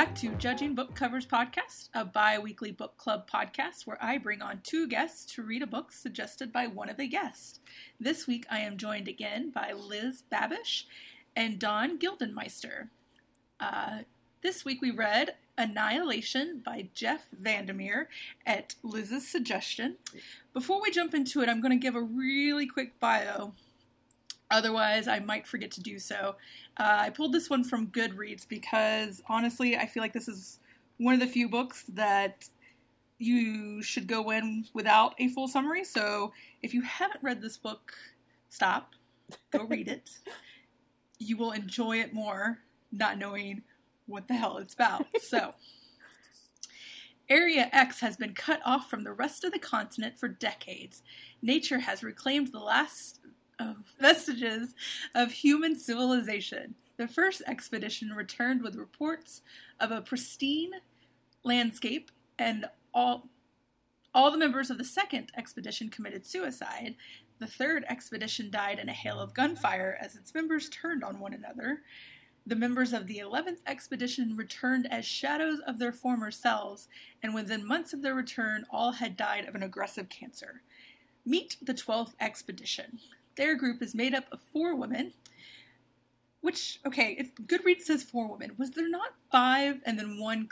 [0.00, 4.40] Back to Judging Book Covers Podcast, a bi weekly book club podcast where I bring
[4.40, 7.60] on two guests to read a book suggested by one of the guests.
[8.00, 10.84] This week I am joined again by Liz Babish
[11.36, 12.88] and Dawn Gildenmeister.
[13.60, 14.04] Uh,
[14.40, 18.06] this week we read Annihilation by Jeff VanderMeer
[18.46, 19.96] at Liz's suggestion.
[20.54, 23.52] Before we jump into it, I'm going to give a really quick bio.
[24.50, 26.36] Otherwise, I might forget to do so.
[26.76, 30.58] Uh, I pulled this one from Goodreads because honestly, I feel like this is
[30.98, 32.48] one of the few books that
[33.18, 35.84] you should go in without a full summary.
[35.84, 36.32] So
[36.62, 37.92] if you haven't read this book,
[38.48, 38.94] stop,
[39.50, 40.10] go read it.
[41.18, 42.58] You will enjoy it more
[42.92, 43.62] not knowing
[44.06, 45.06] what the hell it's about.
[45.20, 45.54] So,
[47.28, 51.02] Area X has been cut off from the rest of the continent for decades.
[51.40, 53.19] Nature has reclaimed the last
[53.60, 54.74] of vestiges
[55.14, 56.74] of human civilization.
[56.96, 59.42] The first expedition returned with reports
[59.78, 60.72] of a pristine
[61.44, 63.28] landscape, and all
[64.12, 66.96] all the members of the second expedition committed suicide.
[67.38, 71.32] The third expedition died in a hail of gunfire as its members turned on one
[71.32, 71.82] another.
[72.46, 76.88] The members of the 11th expedition returned as shadows of their former selves,
[77.22, 80.62] and within months of their return, all had died of an aggressive cancer.
[81.24, 82.98] Meet the 12th expedition.
[83.40, 85.14] Their group is made up of four women,
[86.42, 90.46] which, okay, if Goodreads says four women, was there not five and then one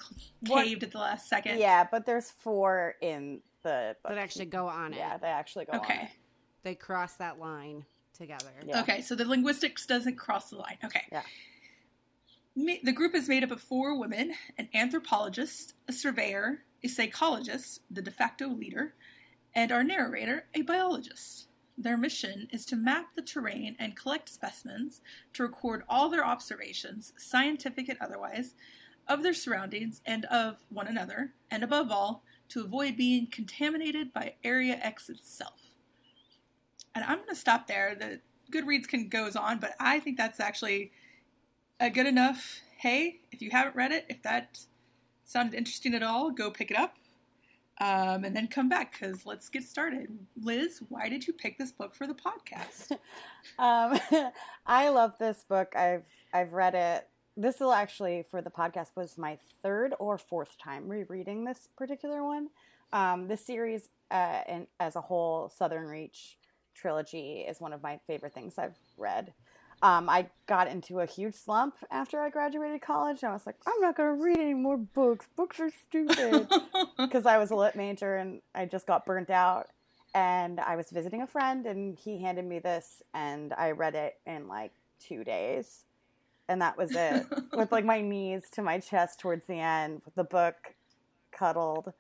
[0.47, 1.59] What- caved at the last second?
[1.59, 4.09] Yeah, but there's four in the book.
[4.14, 4.97] that actually go on it.
[4.97, 6.05] Yeah, they actually go on Okay.
[6.05, 6.11] it.
[6.62, 8.55] They cross that line together.
[8.64, 8.81] Yeah.
[8.81, 10.78] Okay, so the linguistics doesn't cross the line.
[10.83, 11.05] Okay.
[11.12, 11.22] Yeah.
[12.56, 18.00] The group is made up of four women an anthropologist, a surveyor, a psychologist, the
[18.00, 18.94] de facto leader,
[19.55, 21.47] and our narrator, a biologist.
[21.81, 25.00] Their mission is to map the terrain and collect specimens
[25.34, 28.55] to record all their observations, scientific and otherwise,
[29.06, 34.34] of their surroundings and of one another, and above all, to avoid being contaminated by
[34.43, 35.61] Area X itself.
[36.97, 37.95] And I'm going to stop there.
[37.95, 40.91] The Goodreads can goes on, but I think that's actually
[41.78, 42.60] a good enough.
[42.78, 44.60] Hey, if you haven't read it, if that
[45.25, 46.97] sounded interesting at all, go pick it up,
[47.81, 50.19] um, and then come back because let's get started.
[50.41, 52.99] Liz, why did you pick this book for the podcast?
[53.59, 53.99] Um,
[54.66, 55.75] I love this book.
[55.75, 57.09] I've I've read it.
[57.37, 62.22] This will actually for the podcast was my third or fourth time rereading this particular
[62.22, 62.50] one.
[62.93, 66.37] Um, this series, uh, and as a whole, Southern Reach
[66.75, 69.33] trilogy is one of my favorite things I've read.
[69.83, 73.22] Um, I got into a huge slump after I graduated college.
[73.22, 75.27] And I was like, I'm not going to read any more books.
[75.37, 76.49] Books are stupid.
[76.99, 79.69] because I was a lit major and I just got burnt out.
[80.15, 84.16] And I was visiting a friend, and he handed me this, and I read it
[84.27, 85.84] in like two days,
[86.49, 87.27] and that was it.
[87.53, 90.75] with like my knees to my chest towards the end, with the book
[91.31, 91.93] cuddled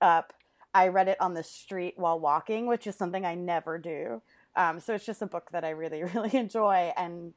[0.00, 0.34] up.
[0.74, 4.20] I read it on the street while walking, which is something I never do.
[4.58, 6.92] Um, so it's just a book that I really, really enjoy.
[6.96, 7.32] And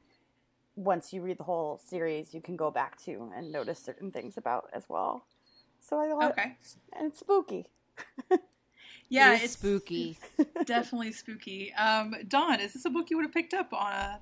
[0.76, 4.36] once you read the whole series, you can go back to and notice certain things
[4.36, 5.24] about as well.
[5.80, 6.56] So I thought, okay.
[6.92, 7.68] and it's spooky.
[9.08, 10.18] Yeah, It is it's spooky.
[10.64, 11.72] definitely spooky.
[11.74, 14.20] Um, Dawn, is this a book you would have picked up on a,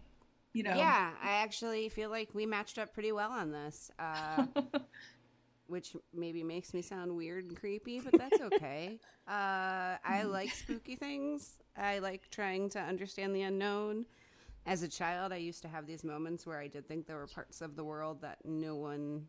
[0.52, 0.74] you know?
[0.74, 4.46] Yeah, I actually feel like we matched up pretty well on this, uh,
[5.68, 8.98] which maybe makes me sound weird and creepy, but that's okay.
[9.28, 11.59] uh, I like spooky things.
[11.76, 14.06] I like trying to understand the unknown.
[14.66, 17.26] As a child, I used to have these moments where I did think there were
[17.26, 19.26] parts of the world that no one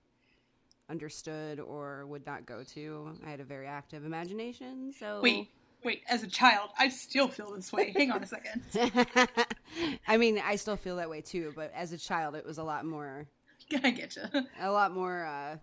[0.89, 3.17] understood or would not go to.
[3.25, 5.47] I had a very active imagination, so Wait,
[5.83, 6.03] wait.
[6.09, 7.93] As a child, I still feel this way.
[7.95, 8.61] Hang on a second.
[10.07, 12.63] I mean, I still feel that way too, but as a child, it was a
[12.63, 13.25] lot more,
[13.83, 14.23] I get you.
[14.59, 15.57] a lot more uh,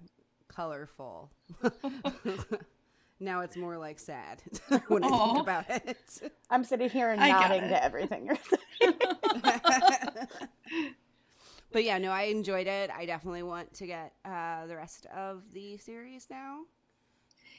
[0.49, 1.31] colorful.
[3.20, 4.43] now it's more like sad
[4.88, 5.26] when I Aw.
[5.35, 6.32] think about it.
[6.50, 8.38] I'm sitting here and I nodding to everything you're
[8.81, 8.94] saying.
[11.73, 12.91] but yeah, no, I enjoyed it.
[12.97, 16.61] I definitely want to get uh, the rest of the series now.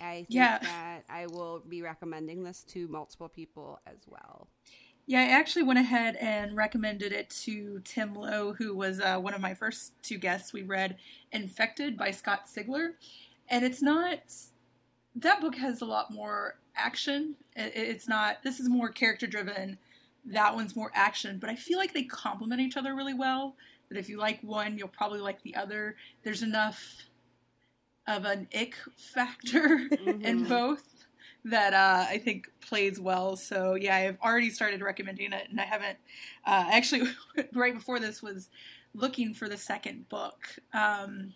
[0.01, 0.59] I think Yeah.
[0.59, 4.47] that I will be recommending this to multiple people as well.
[5.06, 9.33] Yeah, I actually went ahead and recommended it to Tim Lowe, who was uh, one
[9.33, 10.53] of my first two guests.
[10.53, 10.97] We read
[11.31, 12.91] Infected by Scott Sigler.
[13.50, 14.19] And it's not,
[15.15, 17.35] that book has a lot more action.
[17.56, 19.77] It- It's not, this is more character driven.
[20.25, 21.38] That one's more action.
[21.39, 23.56] But I feel like they complement each other really well.
[23.89, 25.95] That if you like one, you'll probably like the other.
[26.23, 27.03] There's enough
[28.07, 30.50] of an ick factor in Mhm.
[30.50, 30.83] both
[31.45, 33.35] that uh, I think plays well.
[33.35, 35.97] So yeah, I've already started recommending it, and I haven't
[36.45, 37.09] uh, actually
[37.53, 38.50] right before this was
[38.94, 41.33] looking for the second book, um,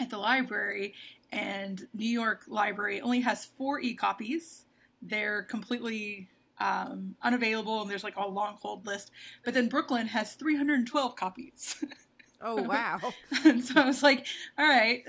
[0.00, 0.94] at the library,
[1.32, 4.64] and New York Library only has four e copies.
[5.02, 6.28] They're completely
[6.58, 9.10] um, unavailable, and there's like a long hold list.
[9.44, 11.84] But then Brooklyn has 312 copies.
[12.40, 13.00] Oh wow!
[13.44, 14.24] and so I was like,
[14.56, 15.02] all right.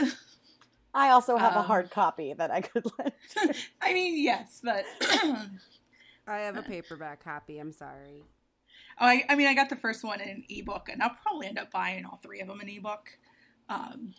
[0.94, 3.14] I also have a Um, hard copy that I could lend.
[3.82, 4.84] I mean, yes, but
[6.28, 7.60] I have a paperback copy.
[7.60, 8.24] I'm sorry.
[8.98, 11.60] I, I mean, I got the first one in an ebook, and I'll probably end
[11.60, 13.10] up buying all three of them in ebook.
[13.70, 14.14] Um,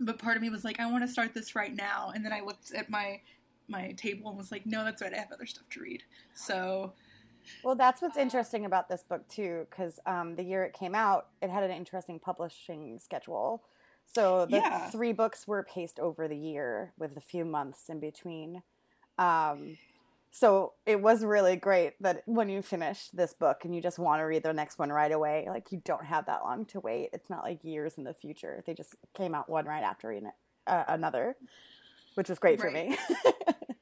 [0.00, 2.32] but part of me was like, I want to start this right now, and then
[2.32, 3.20] I looked at my
[3.68, 6.02] my table and was like, no, that's right, I have other stuff to read.
[6.34, 6.92] So
[7.62, 11.28] Well, that's what's interesting about this book too, because um, the year it came out,
[11.42, 13.62] it had an interesting publishing schedule.
[14.06, 14.90] So the Yeah.
[14.90, 18.62] three books were paced over the year with a few months in between.
[19.18, 19.76] Um,
[20.30, 24.20] so it was really great that when you finish this book and you just want
[24.20, 27.10] to read the next one right away, like you don't have that long to wait.
[27.12, 28.62] It's not like years in the future.
[28.64, 30.32] They just came out one right after an-
[30.68, 31.36] uh, another,
[32.14, 32.96] which was great for me.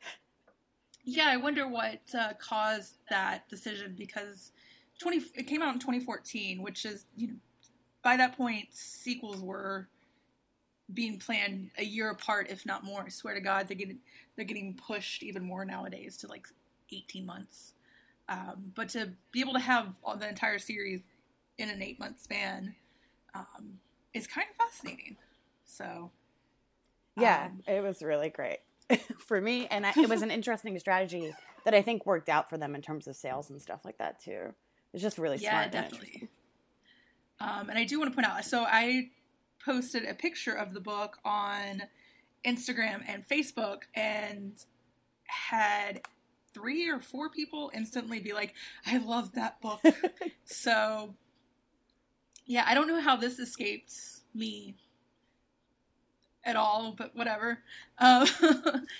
[1.05, 4.53] yeah, I wonder what uh, caused that decision because
[4.99, 7.35] twenty it came out in 2014, which is you know
[8.03, 9.89] by that point sequels were
[10.93, 13.03] being planned a year apart, if not more.
[13.03, 13.99] I swear to God, they're getting
[14.37, 16.47] they're getting pushed even more nowadays to like
[16.93, 17.75] 18 months.
[18.29, 21.01] Um, but to be able to have all the entire series
[21.57, 22.75] in an eight month span
[23.35, 23.79] um,
[24.15, 25.17] is kind of fascinating.
[25.67, 26.11] So
[27.17, 28.59] Yeah, um, it was really great
[29.19, 31.35] for me, and I, it was an interesting strategy
[31.65, 34.21] that I think worked out for them in terms of sales and stuff like that
[34.21, 34.55] too.
[34.93, 35.65] It's just really yeah, smart.
[35.65, 36.29] and definitely.
[37.41, 39.11] Um, and I do want to point out, so I
[39.65, 41.83] posted a picture of the book on
[42.45, 44.53] Instagram and Facebook, and
[45.27, 46.01] had
[46.55, 48.55] three or four people instantly be like,
[48.87, 49.81] "I love that book."
[50.45, 51.15] so,
[52.47, 53.93] yeah, I don't know how this escaped
[54.35, 54.77] me
[56.45, 57.59] at all, but whatever.
[57.99, 58.23] Um,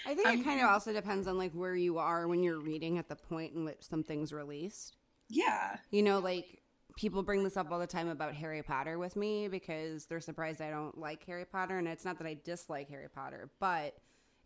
[0.07, 2.59] I think I'm- it kind of also depends on like where you are when you're
[2.61, 4.97] reading at the point in which something's released.
[5.31, 6.61] yeah, You know, like
[6.99, 10.61] people bring this up all the time about Harry Potter with me because they're surprised
[10.61, 11.79] I don't like Harry Potter.
[11.79, 13.95] And it's not that I dislike Harry Potter, but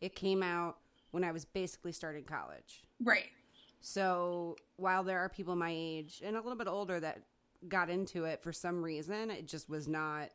[0.03, 0.77] it came out
[1.13, 2.83] when I was basically starting college.
[3.03, 3.25] right.
[3.81, 7.23] So while there are people my age and a little bit older that
[7.69, 10.29] got into it for some reason, it just was not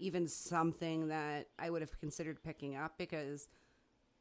[0.00, 3.48] even something that I would have considered picking up because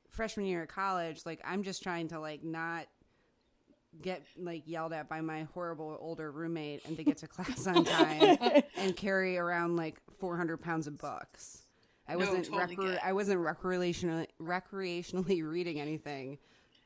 [0.10, 2.86] freshman year of college, like I'm just trying to like not
[4.02, 7.84] get like yelled at by my horrible older roommate and to get to class on
[7.84, 8.38] time
[8.78, 11.64] and carry around like 400 pounds of books.
[12.08, 16.38] I No, wasn't totally recre- I wasn't recreationally recreationally reading anything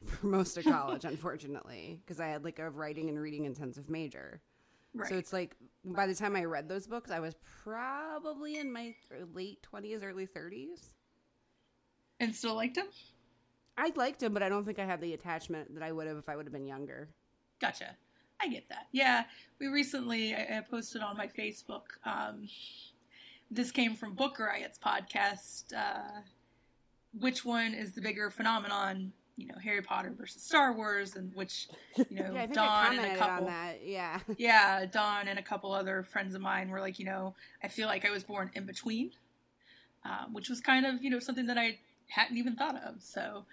[0.06, 4.42] for most of college, unfortunately, because I had like a writing and reading intensive major.
[4.96, 5.10] Right.
[5.10, 8.96] So it's like by the time I read those books, I was probably in my
[9.34, 10.92] late twenties, early thirties.
[12.20, 12.86] and still liked him.
[13.78, 16.18] I liked him, but I don't think I had the attachment that I would have
[16.18, 17.10] if I would have been younger.
[17.60, 17.96] Gotcha.
[18.42, 18.88] I get that.
[18.92, 19.24] Yeah,
[19.60, 21.84] we recently I, I posted on my Facebook.
[22.06, 22.48] Um,
[23.50, 25.74] this came from Book Riot's podcast.
[25.76, 26.22] Uh,
[27.20, 29.14] which one is the bigger phenomenon?
[29.38, 33.18] You know, Harry Potter versus Star Wars, and which you know, Yeah, Dawn and a
[33.18, 33.48] couple.
[33.48, 33.80] on that.
[33.84, 34.20] Yeah.
[34.38, 37.88] Yeah, Dawn and a couple other friends of mine were like, you know, I feel
[37.88, 39.12] like I was born in between,
[40.06, 43.02] um, which was kind of you know something that I hadn't even thought of.
[43.02, 43.46] So.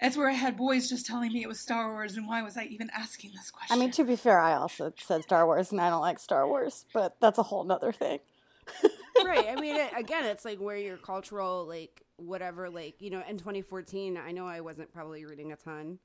[0.00, 2.56] That's where I had boys just telling me it was Star Wars, and why was
[2.56, 3.74] I even asking this question?
[3.74, 6.46] I mean, to be fair, I also said Star Wars, and I don't like Star
[6.48, 8.18] Wars, but that's a whole nother thing.
[9.24, 9.46] right.
[9.48, 13.38] I mean, it, again, it's like where your cultural, like, whatever, like, you know, in
[13.38, 15.98] 2014, I know I wasn't probably reading a ton.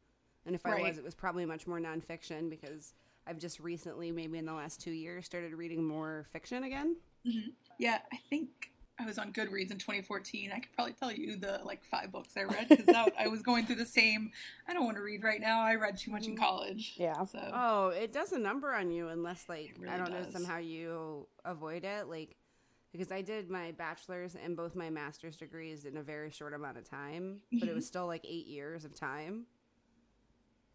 [0.46, 2.94] And if I was, it was probably much more nonfiction because
[3.28, 6.96] I've just recently, maybe in the last two years, started reading more fiction again.
[7.28, 7.50] Mm-hmm.
[7.78, 8.50] Yeah, I think
[9.00, 10.52] I was on Goodreads in 2014.
[10.54, 13.66] I could probably tell you the like five books I read because I was going
[13.66, 14.32] through the same.
[14.68, 15.62] I don't want to read right now.
[15.62, 16.96] I read too much in mm, college.
[16.98, 17.24] Yeah.
[17.24, 20.58] So Oh, it does a number on you unless, like, really I don't know, somehow
[20.58, 22.08] you avoid it.
[22.08, 22.36] Like,
[22.92, 26.78] because I did my bachelor's and both my master's degrees in a very short amount
[26.78, 27.76] of time, but it mm-hmm.
[27.76, 29.46] was still like eight years of time.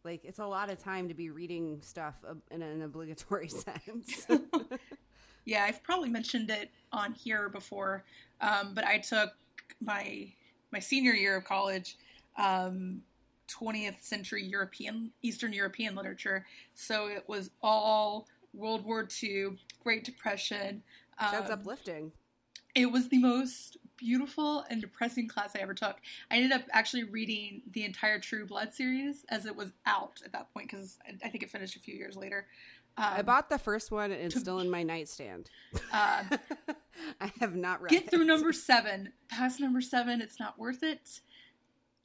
[0.04, 2.14] Like, it's a lot of time to be reading stuff
[2.50, 4.26] in an obligatory sense.
[5.44, 8.04] yeah, I've probably mentioned it on here before,
[8.40, 9.30] um, but I took
[9.80, 10.32] my
[10.72, 11.96] my senior year of college.
[12.36, 13.02] Um,
[13.48, 16.46] 20th century European, Eastern European literature.
[16.74, 20.82] So it was all World War II, Great Depression.
[21.20, 22.12] Sounds um, uplifting.
[22.74, 25.96] it was the most beautiful and depressing class I ever took.
[26.30, 30.32] I ended up actually reading the entire True Blood series as it was out at
[30.32, 32.46] that point because I think it finished a few years later.
[32.96, 35.50] I Um, bought the first one and it's still in my nightstand.
[35.92, 36.22] uh,
[37.20, 38.10] I have not read get it.
[38.10, 39.12] through number seven.
[39.28, 41.20] Past number seven, it's not worth it.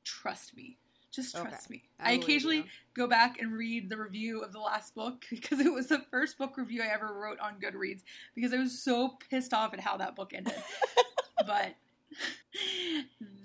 [0.04, 0.78] Trust me.
[1.12, 1.48] Just Okay.
[1.50, 1.84] trust me.
[2.00, 2.64] I I, occasionally you.
[2.96, 6.38] go back and read the review of the last book because it was the first
[6.38, 8.02] book review I ever wrote on Goodreads
[8.36, 10.56] because I was so pissed off at how that book ended.
[11.46, 11.76] but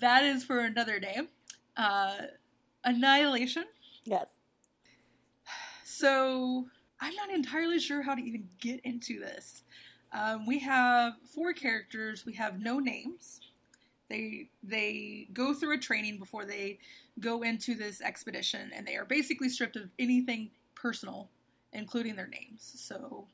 [0.01, 1.21] that is for another day.
[1.77, 2.17] Uh,
[2.85, 3.65] Annihilation.
[4.05, 4.29] Yes.
[5.85, 6.67] So
[7.05, 9.63] I'm not entirely sure how to even get into this.
[10.13, 12.25] Um, we have four characters.
[12.25, 13.41] We have no names.
[14.09, 16.79] They they go through a training before they
[17.21, 21.29] go into this expedition, and they are basically stripped of anything personal,
[21.75, 22.73] including their names.
[22.77, 23.27] So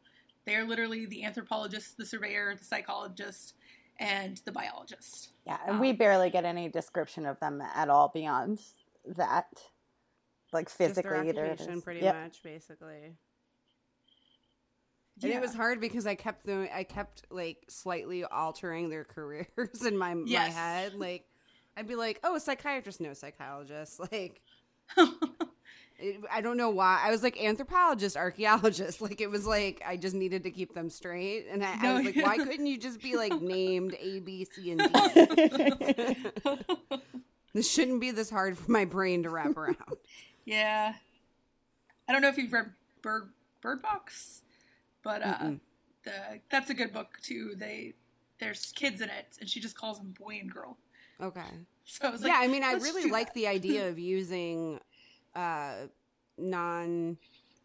[0.47, 3.55] they are literally the anthropologist, the surveyor, the psychologist,
[4.00, 5.31] and the biologist.
[5.47, 8.61] Yeah, and we Um, barely get any description of them at all beyond
[9.07, 9.62] that.
[10.53, 11.45] Like Just their physically, either.
[11.45, 12.15] it occupation, pretty Yep.
[12.17, 13.15] much, basically.
[15.23, 19.85] And it was hard because I kept doing, I kept like slightly altering their careers
[19.85, 20.95] in my my head.
[20.95, 21.25] Like,
[21.77, 24.41] I'd be like, "Oh, psychiatrist, no psychologist." Like,
[25.99, 27.00] it, I don't know why.
[27.05, 29.00] I was like anthropologist, archaeologist.
[29.00, 31.47] Like, it was like I just needed to keep them straight.
[31.50, 34.73] And I, I was like, why couldn't you just be like named A, B, C,
[34.73, 36.17] and D?
[37.55, 39.77] this shouldn't be this hard for my brain to wrap around.
[40.45, 40.95] Yeah.
[42.09, 42.73] I don't know if you've read
[43.03, 43.29] Bird
[43.61, 44.43] Bird Box,
[45.02, 45.50] but uh,
[46.04, 47.54] the that's a good book too.
[47.57, 47.95] They
[48.38, 50.76] there's kids in it, and she just calls them boy and girl.
[51.21, 51.40] Okay.
[51.85, 53.35] So I like, yeah, I mean, I really like that.
[53.35, 54.78] the idea of using
[55.35, 55.87] uh
[56.38, 57.19] non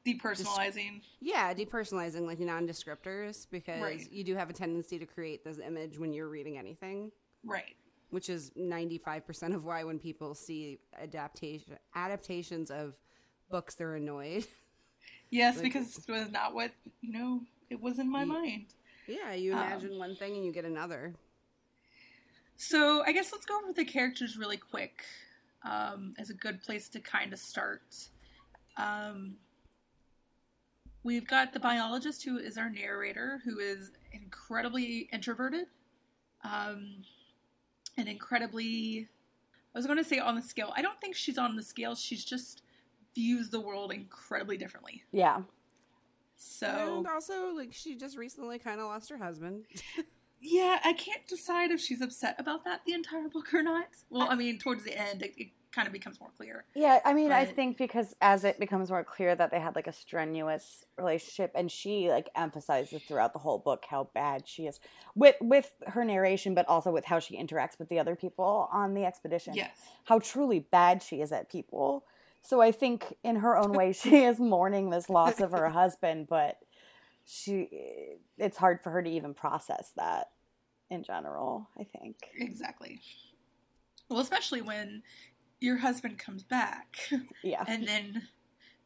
[0.06, 1.01] depersonalizing.
[1.20, 4.12] yeah depersonalizing like non-descriptors because Right.
[4.12, 7.12] you do have a tendency to create this image when you're reading anything
[7.44, 7.75] Right.
[8.12, 12.96] which is 95% of why when people see adaptation adaptations of
[13.50, 14.46] books they're annoyed
[15.29, 17.41] Yes, Like- because it was not what you know.
[17.70, 18.65] It was in my Ye- mind.
[19.08, 21.13] yeah you Um, imagine one thing and you get another
[22.58, 25.03] So I guess let's go over the characters really quick
[25.63, 28.10] um, as a good place to kind of start.
[28.77, 29.38] Um,
[31.03, 35.67] we've got the biologist who is our narrator, who is incredibly introverted,
[36.44, 37.03] um,
[37.98, 39.10] and incredibly.
[39.74, 40.72] I was going to say on the scale.
[40.77, 41.96] I don't think she's on the scale.
[41.96, 42.62] She's just
[43.15, 45.03] views the world incredibly differently.
[45.12, 45.41] yeah.
[46.38, 49.63] So and also like she just recently kind of lost her husband
[50.41, 53.88] Yeah, I can't decide if she's upset about that the entire book or not.
[54.10, 56.65] Well, I mean, towards the end, it, it kind of becomes more clear.
[56.75, 59.88] Yeah, I mean, I think because as it becomes more clear that they had like
[59.88, 64.79] a strenuous relationship, and she like emphasizes throughout the whole book how bad she is
[65.15, 68.93] with with her narration, but also with how she interacts with the other people on
[68.93, 69.55] the expedition.
[69.55, 69.79] Yes.
[70.03, 72.05] how truly bad she is at people.
[72.46, 76.28] So I think in her own way, she is mourning this loss of her husband,
[76.30, 76.58] but
[77.25, 77.68] she
[78.38, 80.30] it's hard for her to even process that
[80.90, 81.68] in general.
[81.80, 82.16] I think.
[82.38, 83.02] Exactly.
[84.10, 85.02] Well, especially when
[85.60, 86.98] your husband comes back
[87.44, 87.64] Yeah.
[87.68, 88.28] and then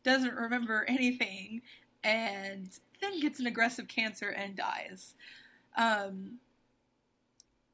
[0.03, 1.61] doesn't remember anything
[2.03, 2.69] and
[3.01, 5.15] then gets an aggressive cancer and dies.
[5.75, 6.37] Um,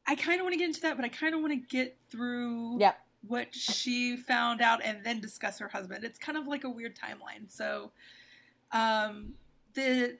[0.07, 1.97] I kind of want to get into that, but I kind of want to get
[2.09, 2.97] through Yep.
[3.27, 6.03] What she found out and then discuss her husband.
[6.03, 7.49] It's kind of like a weird timeline.
[7.49, 7.91] So,
[8.71, 9.33] um,
[9.73, 10.17] the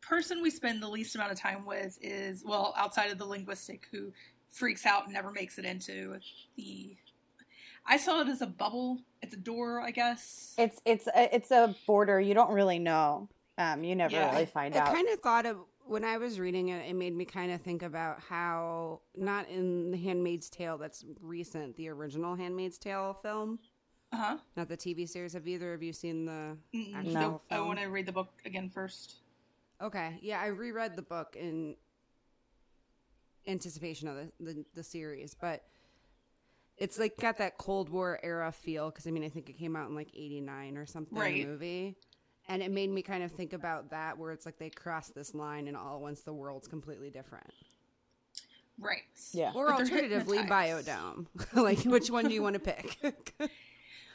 [0.00, 3.86] person we spend the least amount of time with is, well, outside of the linguistic,
[3.90, 4.12] who
[4.50, 6.18] freaks out and never makes it into
[6.56, 6.96] the.
[7.88, 8.98] I saw it as a bubble.
[9.22, 10.54] It's a door, I guess.
[10.58, 12.20] It's it's a, it's a border.
[12.20, 13.28] You don't really know.
[13.58, 14.32] Um, you never Yeah.
[14.32, 14.88] really find I out.
[14.88, 17.60] I kind of thought of when I was reading it, it made me kind of
[17.60, 23.58] think about how not in The Handmaid's Tale that's recent, the original Handmaid's Tale film,
[24.12, 24.36] Uh huh.
[24.56, 25.32] not the TV series.
[25.34, 26.56] Have either of you seen the
[26.94, 27.20] actual No.
[27.20, 27.42] Nope.
[27.50, 29.16] I want to read the book again first.
[29.82, 31.76] Okay, yeah, I reread the book in
[33.46, 35.62] anticipation of the the, the series, but
[36.78, 39.76] it's like got that Cold War era feel because I mean I think it came
[39.76, 41.16] out in like '89 or something.
[41.18, 41.42] Right.
[41.44, 41.96] The movie.
[42.48, 45.34] And it made me kind of think about that, where it's like they cross this
[45.34, 47.52] line, and all at once the world's completely different.
[48.78, 49.02] Right.
[49.32, 49.52] Yeah.
[49.54, 50.86] Or But alternatively, hypnotized.
[50.88, 51.26] Biodome.
[51.54, 52.98] like, which one do you want to pick?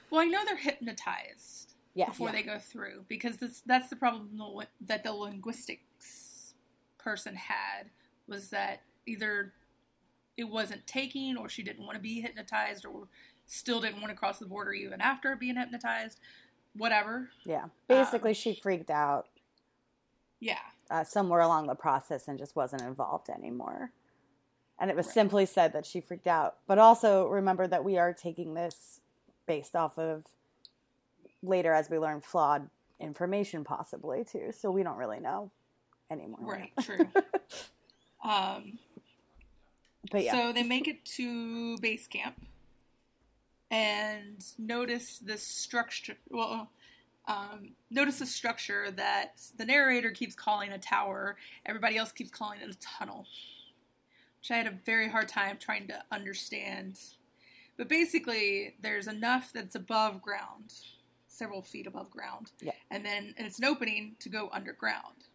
[0.09, 1.73] Well, I know they're hypnotized.
[1.93, 2.09] Yes.
[2.11, 2.31] before Yeah.
[2.35, 4.29] they go through because this that's the problem
[4.79, 6.53] that the linguistics
[6.97, 7.89] person had
[8.27, 9.51] was that either
[10.37, 13.09] it wasn't taking or she didn't want to be hypnotized or
[13.45, 16.17] still didn't want to cross the border even after being hypnotized
[16.75, 17.63] whatever Yeah.
[17.63, 19.27] Um, Basically, she freaked out
[20.39, 20.59] yeah
[20.89, 23.91] uh, somewhere along the process and just wasn't involved anymore.
[24.79, 25.13] And it was Right.
[25.13, 26.57] simply said that she freaked out.
[26.67, 28.99] But also remember that we are taking this
[29.45, 30.25] based off of
[31.43, 34.51] later, as we learn, flawed information possibly too.
[34.51, 35.51] So we don't really know
[36.09, 36.39] anymore.
[36.41, 37.07] Right, true.
[38.23, 38.79] um,
[40.11, 40.31] but yeah.
[40.47, 42.35] So they make it to base camp
[43.71, 46.17] and notice this structure.
[46.29, 46.69] Well,
[47.27, 51.37] um, notice the structure that the narrator keeps calling a tower.
[51.65, 53.25] Everybody else keeps calling it a tunnel,
[54.39, 56.99] which I had a very hard time trying to understand.
[57.77, 60.73] But basically, there's enough that's above ground,
[61.27, 62.73] several feet above ground, Yeah.
[62.91, 65.27] and then and it's an opening to go underground.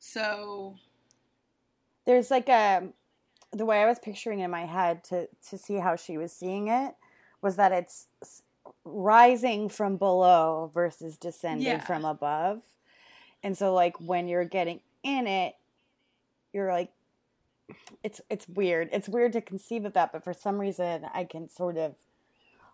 [0.00, 0.74] So
[2.04, 2.88] there's like a
[3.52, 6.66] the way I was picturing in my head to to see how she was seeing
[6.68, 6.96] it
[7.44, 8.08] was that it's
[8.84, 11.84] rising from below versus descending Yeah.
[11.84, 12.62] from above.
[13.42, 15.54] And so like when you're getting in it
[16.54, 16.90] you're like
[18.02, 18.88] it's it's weird.
[18.92, 21.94] It's weird to conceive of that, but for some reason I can sort of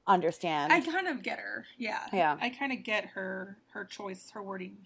[0.07, 0.73] understand.
[0.73, 1.65] I kind of get her.
[1.77, 2.07] Yeah.
[2.13, 2.37] Yeah.
[2.41, 4.77] I kind of get her her choice, her wording,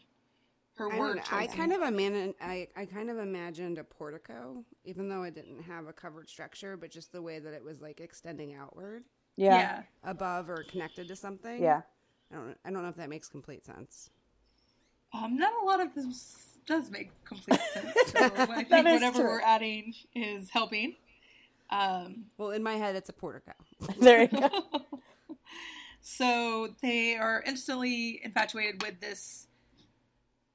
[0.76, 5.08] her I, word I kind of imagine I, I kind of imagined a portico, even
[5.10, 8.00] though it didn't have a covered structure, but just the way that it was like
[8.00, 9.04] extending outward
[9.36, 9.56] yeah.
[9.56, 9.82] yeah.
[10.10, 11.62] above or connected to something.
[11.62, 11.82] Yeah.
[12.32, 14.10] I don't I don't know if that makes complete sense.
[15.12, 16.36] Um, not a lot of this
[16.66, 17.92] does make complete sense.
[18.06, 19.24] So I think whatever true.
[19.24, 20.96] we're adding is helping.
[21.70, 23.52] Um, Well, in my head, it's a portico.
[24.00, 24.48] There you go.
[26.00, 29.46] so they are instantly infatuated with this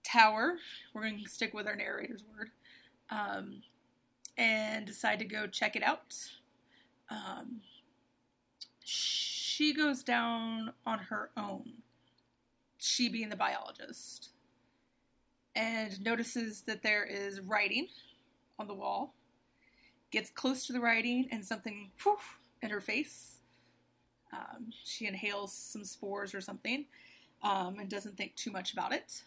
[0.03, 0.57] tower.
[0.93, 2.49] We're going to stick with our narrator's word.
[3.09, 3.63] Um,
[4.37, 6.15] and decide to go check it out.
[7.09, 7.61] Um,
[8.89, 11.73] she goes down on her own,
[12.77, 14.29] she being the biologist,
[15.55, 17.87] and notices that there is writing
[18.57, 19.13] on the wall.
[20.11, 21.91] Gets close to the writing, and something
[22.63, 23.37] in her face.
[24.33, 26.85] Um, she inhales some spores or something
[27.43, 29.23] um, and doesn't think too much about it.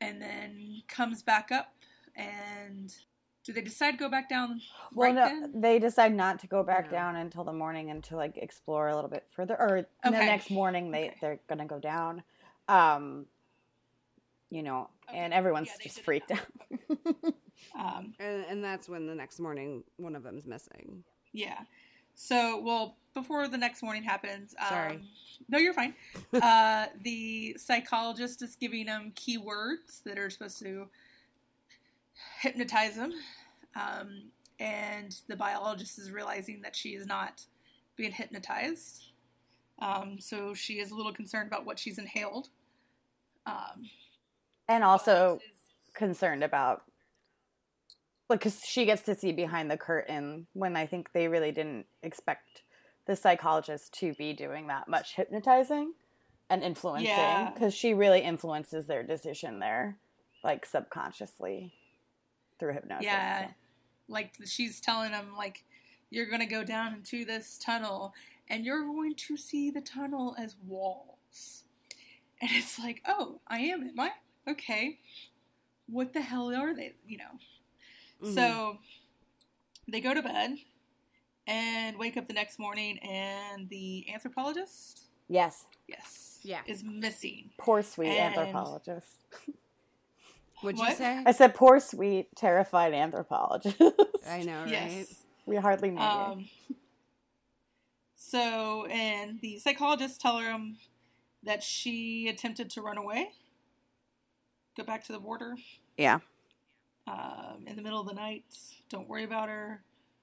[0.00, 1.74] And then comes back up
[2.16, 2.94] and
[3.44, 4.60] do they decide to go back down
[4.94, 5.60] Well, right no, then?
[5.60, 6.92] they decide not to go back No.
[6.92, 9.56] down until the morning and to like explore a little bit further.
[9.60, 11.16] Or the next morning, they Okay.
[11.20, 12.22] they're gonna go down.
[12.68, 13.26] Um,
[14.50, 16.46] you know, and everyone's Yeah, just freaked out.
[17.74, 21.04] Um, And, and that's when the next morning one of them's missing.
[21.32, 21.60] yeah.
[22.14, 25.00] So, well, before the next morning happens, um, Sorry.
[25.48, 25.94] No, you're fine.
[26.42, 30.88] uh, the psychologist is giving them keywords that are supposed to
[32.42, 33.12] hypnotize them.
[33.76, 37.42] Um, and the biologist is realizing that she is not
[37.96, 39.04] being hypnotized.
[39.80, 42.48] Um, so she is a little concerned about what she's inhaled.
[43.46, 43.88] Um,
[44.68, 45.40] and also
[45.94, 46.82] concerned about
[48.28, 52.62] because she gets to see behind the curtain when I think they really didn't expect
[53.06, 55.92] the psychologist to be doing that much hypnotizing
[56.48, 57.50] and influencing Yeah.
[57.52, 59.98] because she really influences their decision there,
[60.44, 61.74] like subconsciously
[62.62, 63.04] through hypnosis.
[63.04, 63.52] Yeah, so.
[64.08, 65.64] like she's telling him, like,
[66.10, 68.14] you're gonna go down into this tunnel,
[68.48, 71.64] and you're going to see the tunnel as walls.
[72.40, 74.10] And it's like, oh, I am, am I?
[74.48, 74.98] Okay.
[75.86, 76.94] What the hell are they?
[77.06, 78.28] You know.
[78.28, 78.34] Mhm.
[78.34, 78.78] So
[79.88, 80.56] they go to bed
[81.46, 86.60] and wake up the next morning, and the anthropologist, Yes, yes, Yeah.
[86.66, 87.50] is missing.
[87.58, 89.16] poor sweet And- anthropologist.
[90.62, 90.90] What'd What?
[90.90, 91.22] you say?
[91.26, 93.76] I said poor sweet terrified anthropologist.
[94.28, 94.70] I know, right?
[94.70, 95.14] Yes.
[95.46, 96.00] we hardly knew.
[96.00, 96.06] you.
[96.06, 96.48] Um,
[98.16, 100.76] so, and the psychologists tell her um,
[101.42, 103.30] that she attempted to run away,
[104.76, 105.54] go back to the border
[105.96, 106.20] Yeah.
[107.06, 108.44] um, in the middle of the night.
[108.88, 109.82] Don't worry about her;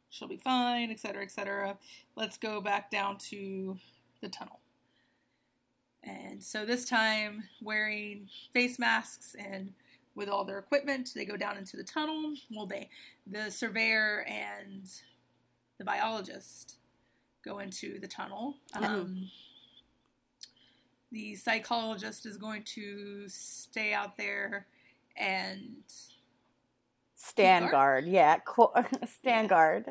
[0.10, 1.78] she'll be fine, etc., etc.
[2.16, 3.78] Let's go back down to
[4.22, 4.60] the tunnel.
[6.04, 9.74] And so this time, wearing face masks and
[10.16, 12.34] with all their equipment, they go down into the tunnel.
[12.56, 12.90] Well, they,
[13.28, 14.90] the surveyor and
[15.78, 16.76] the biologist
[17.46, 18.58] go into the tunnel.
[18.74, 19.30] Um,
[21.12, 24.68] the psychologist is going to stay out there
[25.16, 25.76] and
[27.16, 27.72] Stand guard?
[27.72, 28.08] guard.
[28.08, 28.38] Yeah.
[28.46, 28.74] Co-
[29.20, 29.48] stand Yeah.
[29.48, 29.86] guard.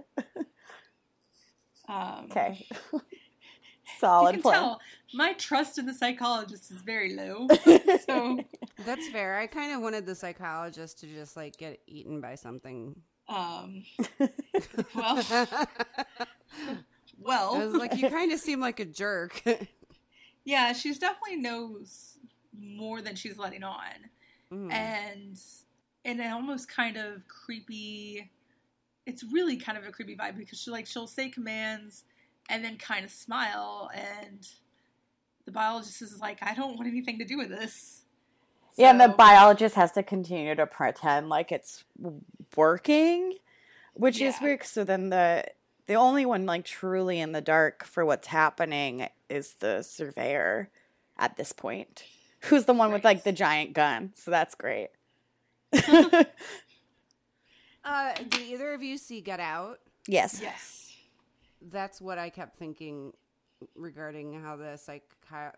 [1.88, 2.66] um, Okay.
[4.06, 4.54] you can plan.
[4.54, 4.80] tell
[5.14, 7.48] my trust in the psychologist is very low.
[8.06, 8.38] so,
[8.84, 9.36] That's fair.
[9.38, 12.94] I kind of wanted the psychologist to just like get eaten by something.
[13.28, 13.84] um,
[14.18, 14.26] well,
[14.96, 15.66] I
[17.18, 19.42] well, was like, you kind of seem like a jerk.
[20.44, 22.18] yeah, she's definitely knows
[22.58, 24.10] more than she's letting on.
[24.50, 24.72] Mm.
[24.72, 25.38] and
[26.04, 28.30] in an almost kind of creepy
[29.04, 32.04] it's really kind of a creepy vibe because she like she'll say commands
[32.48, 34.46] and then kind of smile and
[35.44, 38.02] the biologist is like, I don't want anything to do with this.
[38.76, 41.84] Yeah, and the biologist has to continue to pretend like it's
[42.54, 43.34] working,
[43.94, 44.64] which is weird.
[44.64, 45.44] So then the
[45.86, 50.70] the only one like truly in the dark for what's happening is the surveyor
[51.18, 52.04] at this point,
[52.42, 54.12] who's the one with like the giant gun.
[54.14, 54.90] So that's great.
[57.88, 59.78] Uh, did either of you see Get Out?
[60.06, 60.40] yes.
[60.42, 60.87] Yes.
[61.60, 63.12] That's what I kept thinking
[63.74, 65.10] regarding how the psych-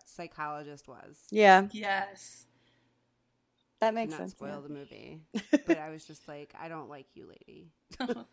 [0.06, 1.18] psychologist was.
[1.30, 2.46] Yeah, Yes.
[3.80, 4.30] that Did makes not sense.
[4.32, 4.60] spoil yeah.
[4.60, 5.20] the movie,
[5.66, 7.68] but I was just like, I don't like you, lady.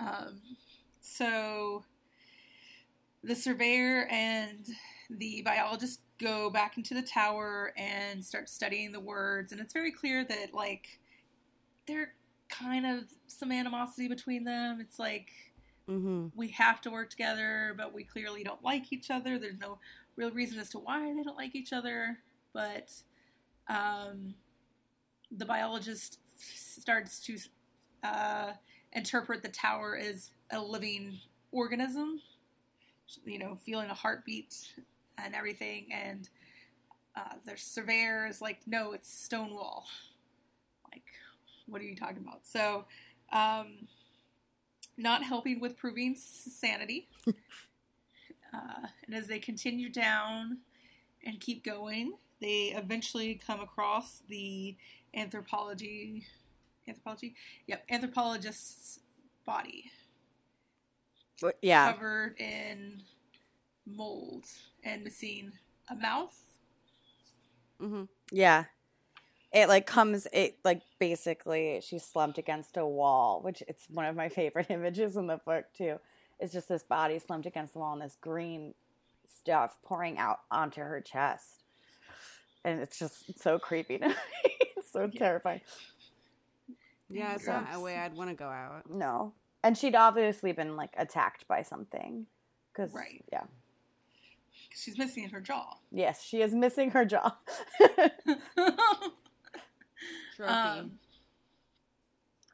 [0.00, 0.40] um,
[1.00, 1.84] so
[3.22, 4.66] the surveyor and
[5.10, 9.92] the biologist go back into the tower and start studying the words, and it's very
[9.92, 10.98] clear that like
[11.86, 12.14] they're
[12.48, 14.78] kind of some animosity between them.
[14.80, 15.30] It's like
[15.88, 16.26] Mm-hmm.
[16.36, 19.38] we have to work together, but we clearly don't like each other.
[19.38, 19.78] There's no
[20.16, 22.18] real reason as to why they don't like each other,
[22.52, 22.92] but
[23.68, 24.34] um,
[25.30, 27.38] the biologist starts to
[28.02, 28.52] uh,
[28.92, 31.18] interpret the tower as a living
[31.52, 32.20] organism,
[33.24, 34.54] you know, feeling a heartbeat
[35.16, 35.86] and everything.
[35.92, 36.28] And
[37.16, 39.86] uh, their surveyor is like, no, it's stone wall.
[40.92, 41.04] Like,
[41.66, 42.46] what are you talking about?
[42.46, 42.84] So,
[43.32, 43.88] um,
[44.98, 47.08] not helping with proving sanity.
[47.26, 50.58] uh, and as they continue down
[51.24, 54.76] and keep going, they eventually come across the
[55.14, 56.26] anthropology,
[56.86, 57.34] anthropology,
[57.66, 59.00] yep, anthropologist's
[59.46, 59.90] body
[61.62, 61.92] yeah.
[61.92, 63.02] covered in
[63.86, 64.44] mold
[64.84, 65.52] and missing
[65.90, 66.36] a mouth.
[67.80, 68.04] Mm-hmm.
[68.32, 68.64] Yeah.
[69.52, 74.14] It like comes it like basically she's slumped against a wall, which it's one of
[74.16, 75.98] my favorite images in the book too.
[76.38, 78.74] It's just this body slumped against the wall and this green
[79.26, 81.64] stuff pouring out onto her chest.
[82.64, 84.14] And it's just so creepy to me.
[84.76, 85.18] it's so Yeah.
[85.18, 85.60] terrifying.
[87.08, 87.64] Yeah, it's Gross.
[87.64, 88.90] not a way I'd want to go out.
[88.90, 89.32] No.
[89.64, 92.26] And she'd obviously been like attacked by something.
[92.76, 93.24] Cause Right.
[93.32, 93.44] yeah.
[94.74, 95.78] She's missing her jaw.
[95.90, 97.36] Yes, she is missing her jaw.
[100.38, 100.52] Trophy.
[100.52, 100.92] Um,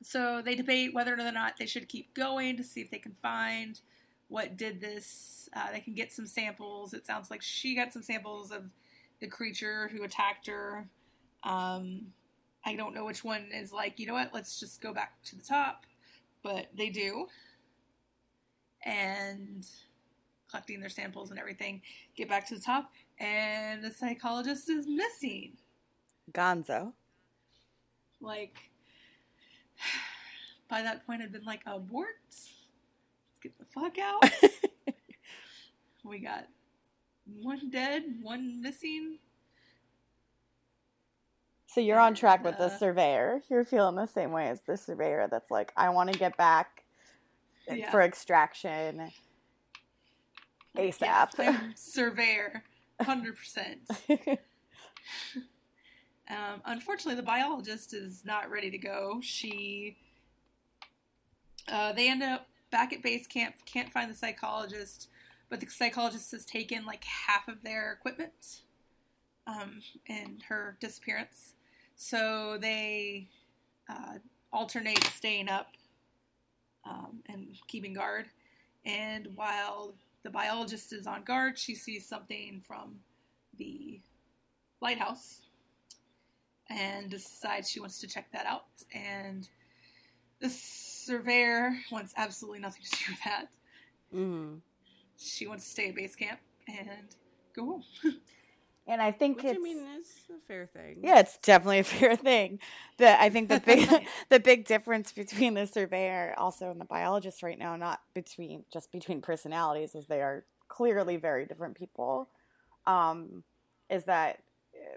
[0.02, 3.14] so they debate whether or not they should keep going to see if they can
[3.22, 3.80] find
[4.28, 5.48] what did this.
[5.54, 6.94] Uh, they can get some samples.
[6.94, 8.64] It sounds like she got some samples of
[9.20, 10.88] the creature who attacked her.
[11.42, 12.06] Um,
[12.64, 15.36] I don't know which one is like, you know what, let's just go back to
[15.36, 15.84] the top.
[16.42, 17.26] But they do.
[18.84, 19.66] And
[20.50, 21.82] collecting their samples and everything,
[22.16, 25.52] get back to the top, and the psychologist is missing.
[26.32, 26.92] Gonzo.
[28.24, 28.70] Like
[30.68, 32.48] by that point I'd been like abort let's
[33.42, 34.24] get the fuck out
[36.04, 36.46] we got
[37.42, 39.18] one dead one missing
[41.66, 43.42] So you're on track with the Uh, surveyor.
[43.50, 46.84] You're feeling the same way as the surveyor that's like, I want to get back
[47.68, 47.90] Yeah.
[47.90, 49.10] for extraction
[50.76, 51.30] ASAP.
[51.38, 52.62] I'm surveyor
[53.00, 54.38] 100%
[56.30, 59.20] um, unfortunately the biologist is not ready to go.
[59.22, 59.96] She
[61.70, 65.08] uh, they end up back at base camp can't find the psychologist
[65.48, 68.62] but the psychologist has taken like half of their equipment
[69.46, 71.52] um, in her disappearance.
[71.96, 73.28] So they
[73.88, 74.18] uh,
[74.52, 75.68] alternate staying up
[76.84, 78.26] um, and keeping guard.
[78.84, 82.96] And while the biologist is on guard she sees something from
[83.56, 84.00] the
[84.80, 85.42] lighthouse
[86.70, 88.64] and decides she wants to check that out.
[88.94, 89.48] And
[90.40, 93.46] the surveyor wants absolutely nothing to do with that.
[94.14, 94.54] mm-hmm.
[95.16, 97.08] She wants to stay at base camp and
[97.54, 97.84] go home.
[98.86, 100.98] and I think Which it's I mean is a fair thing.
[101.02, 102.58] yeah, it's definitely a fair thing.
[102.98, 103.88] The I think the big
[104.30, 108.90] the big difference between the surveyor also and the biologist right now, not between just
[108.92, 112.28] between personalities, as they are clearly very different people,
[112.86, 113.44] um,
[113.88, 114.40] is that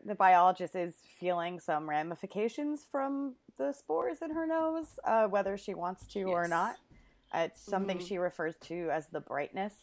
[0.05, 5.73] the biologist is feeling some ramifications from the spores in her nose, uh, whether she
[5.73, 6.75] wants to or not.
[7.33, 8.07] It's something Mhm.
[8.07, 9.73] she refers to as the brightness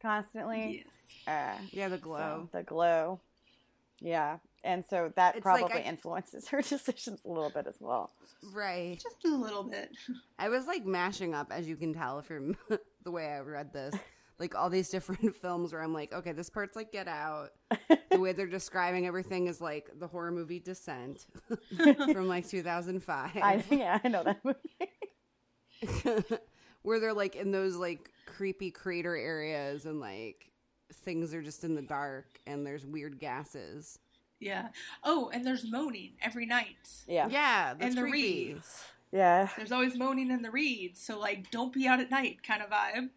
[0.00, 0.84] constantly.
[0.84, 0.92] yes.
[1.26, 2.48] Uh, Yeah, the so, glow.
[2.52, 3.20] the glow.
[4.00, 4.38] Yeah.
[4.62, 8.10] And so that It's like probably I- influences her decisions a little bit as well.
[8.52, 8.98] Right.
[9.00, 9.90] Just a little bit.
[10.38, 12.56] I was like mashing up, as you can tell from
[13.04, 13.94] the way I read this,
[14.38, 17.50] like all these different films where I'm like, okay, this part's like Get Out.
[18.10, 21.26] the way they're describing everything is like the horror movie Descent
[21.76, 24.58] from like 2005, I yeah, I know that movie.
[26.82, 30.50] where they're like in those like creepy crater areas and like
[30.92, 33.98] things are just in the dark and there's weird gases.
[34.38, 34.68] Yeah.
[35.02, 36.76] Oh, and there's moaning every night.
[37.08, 37.28] Yeah.
[37.28, 38.52] Yeah, that's in the creepy.
[38.54, 38.84] reeds.
[39.12, 39.48] Yeah.
[39.56, 41.00] There's always moaning in the reeds.
[41.00, 43.08] So like don't be out at night kind of vibe.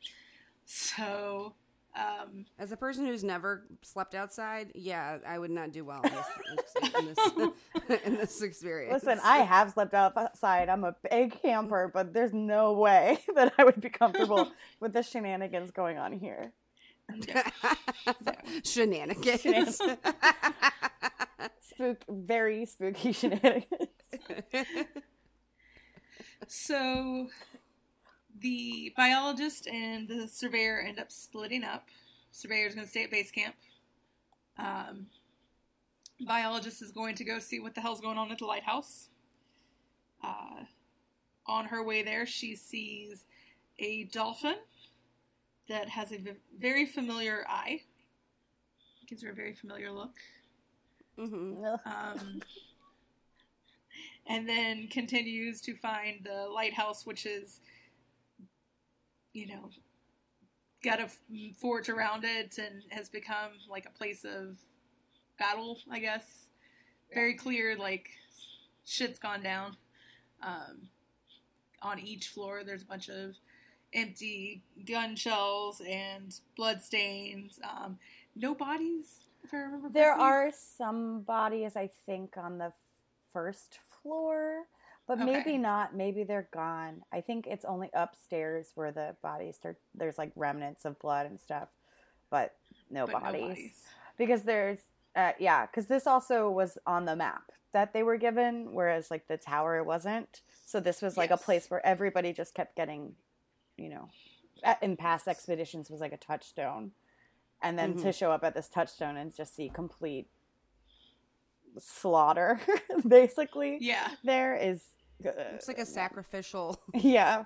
[0.72, 1.56] So
[1.96, 6.12] um As a person who's never slept outside, yeah, I would not do well in
[6.12, 8.94] this, in this, in this experience.
[9.04, 10.70] Listen, I have slept outside.
[10.70, 15.02] I'm a big camper, but there's no way that I would be comfortable with the
[15.02, 16.54] shenanigans going on here.
[18.64, 18.64] Shenanigans.
[18.64, 19.82] Shenanigans.
[21.62, 23.90] Spook, very spooky shenanigans.
[26.48, 27.28] So
[28.42, 31.88] the biologist and the surveyor end up splitting up.
[32.32, 33.56] Surveyor's going to stay at base camp.
[34.58, 35.08] Um,
[36.26, 39.10] biologist is going to go see what the hell's going on at the lighthouse.
[40.24, 40.64] Uh,
[41.48, 43.26] on her way there, she sees
[43.80, 44.56] a dolphin
[45.68, 47.82] that has a v- very familiar eye.
[49.08, 50.16] Gives her a very familiar look.
[51.18, 52.42] hmm Um,
[54.28, 57.62] and then continues to find the lighthouse, which is,
[59.34, 59.70] you know,
[60.84, 61.10] got a
[61.60, 64.58] fort around it and has become like a place of
[65.38, 66.46] battle, I guess.
[67.14, 68.10] Very clear, like,
[68.86, 69.76] shit's gone down.
[70.42, 70.90] Um,
[71.82, 73.36] on each floor, there's a bunch of
[73.94, 77.60] empty gun shells and blood stains.
[77.64, 77.98] Um,
[78.36, 80.24] no bodies, if I remember There correctly.
[80.26, 82.72] are some bodies, I think, on the
[83.34, 84.64] first floor,
[85.10, 85.26] but Okay.
[85.26, 85.96] maybe not.
[85.96, 87.02] Maybe they're gone.
[87.12, 89.78] I think it's only upstairs where the bodies start.
[89.96, 91.70] There's like remnants of blood and stuff,
[92.30, 92.56] but
[92.92, 93.34] no but bodies.
[93.42, 93.72] no bodies.
[94.20, 94.78] Because there's,
[95.16, 99.28] uh, yeah, because this also was on the map that they were given, whereas like
[99.28, 100.42] the tower wasn't.
[100.68, 101.42] So this was like Yes.
[101.42, 103.16] a place where everybody just kept getting,
[103.78, 104.10] you know,
[104.84, 106.92] in past expeditions was like a touchstone.
[107.64, 108.14] And then to Mhm.
[108.14, 110.28] show up at this touchstone and just see complete
[111.80, 112.60] slaughter,
[113.08, 114.12] basically, Yeah.
[114.24, 114.84] there is.
[115.24, 116.82] It's like a sacrificial.
[116.94, 117.46] yeah.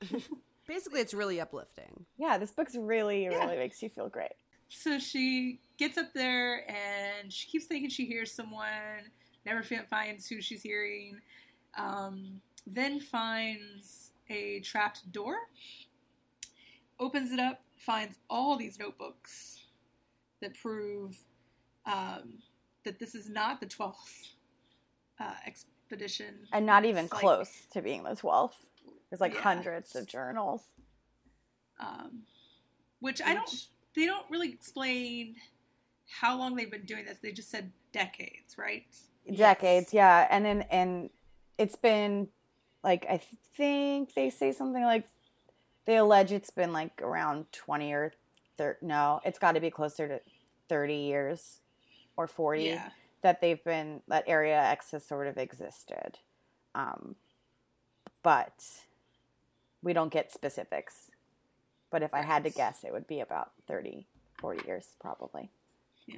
[0.66, 2.04] Basically, it's really uplifting.
[2.16, 3.44] Yeah, this book's really, Yeah.
[3.44, 4.32] really makes you feel great.
[4.68, 9.10] So she gets up there and she keeps thinking she hears someone,
[9.44, 11.20] never finds who she's hearing,
[11.76, 15.34] um, then finds a trapped door,
[17.00, 19.60] opens it up, finds all these notebooks
[20.40, 21.18] that prove
[21.86, 22.34] um,
[22.84, 24.34] that this is not the 12th
[25.18, 25.34] uh,
[25.90, 26.46] expedition.
[26.52, 28.54] And not even like- close to being the 12th.
[29.10, 29.40] There's like Yeah.
[29.42, 30.62] hundreds of journals.
[31.78, 32.26] Um,
[33.00, 35.36] which I don't, they don't really explain
[36.06, 37.18] how long they've been doing this.
[37.18, 38.86] They just said decades, right?
[39.36, 41.08] decades yeah and then and
[41.56, 42.26] it's been
[42.82, 43.18] like i
[43.54, 45.06] think they say something like
[45.84, 48.12] they allege it's been like around 20 or
[48.56, 50.20] 30 no it's got to be closer to
[50.68, 51.60] 30 years
[52.16, 52.88] or 40 Yeah.
[53.22, 56.18] That they've been that area x has sort of existed
[56.74, 57.16] um
[58.22, 58.64] but
[59.82, 61.10] we don't get specifics
[61.90, 64.06] but if i had to guess it would be about 30
[64.40, 65.50] 40 years probably
[66.06, 66.16] Yeah.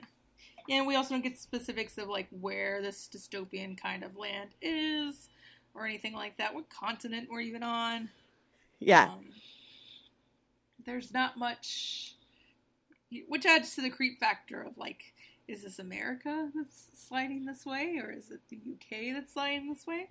[0.69, 4.51] Yeah, And we also don't get specifics of like where this dystopian kind of land
[4.61, 5.29] is
[5.75, 6.55] or anything like that.
[6.55, 8.11] What continent we're even on.
[9.07, 9.27] Um,
[10.85, 12.15] there's not much,
[13.29, 15.15] which adds to the creep factor of like,
[15.53, 19.87] is this America that's sliding this way or is it the UK that's sliding this
[19.87, 20.09] way?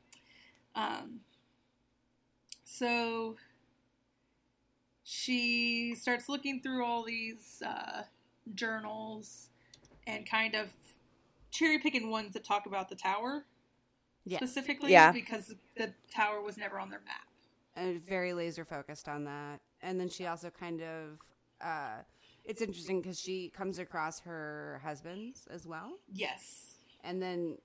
[0.75, 1.21] Um,
[2.63, 3.35] so
[5.03, 8.03] she starts looking through all these uh,
[8.53, 9.49] journals
[10.07, 10.69] and kind of
[11.51, 13.45] cherry picking ones that talk about the tower
[14.25, 14.37] Yeah.
[14.37, 15.11] specifically Yeah.
[15.11, 17.27] because the tower was never on their map.
[17.75, 19.61] and very laser focused on that.
[19.81, 21.19] And then she also kind of,
[21.61, 21.99] uh,
[22.45, 25.91] it's interesting because she comes across her husbands as well.
[26.11, 26.75] Yes.
[27.03, 27.57] And then,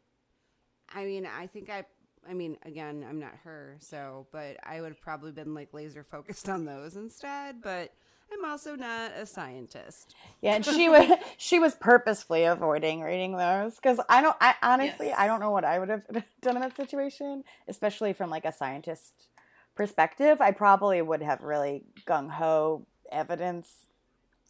[0.94, 1.84] I mean, I think I,
[2.28, 6.04] I mean, again, I'm not her, so, but I would have probably been like laser
[6.04, 7.62] focused on those instead.
[7.62, 7.92] But
[8.32, 10.14] I'm also not a scientist.
[10.42, 14.36] Yeah, and she was she was purposefully avoiding reading those because I don't.
[14.40, 15.16] I honestly Yes.
[15.18, 16.02] I don't know what I would have
[16.42, 19.28] done in that situation, especially from like a scientist
[19.74, 20.40] perspective.
[20.40, 23.85] I probably would have really gung ho evidence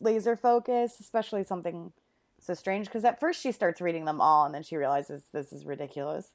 [0.01, 1.93] laser focus, especially something
[2.41, 2.87] so strange.
[2.87, 6.35] Because at first she starts reading them all, and then she realizes this is ridiculous.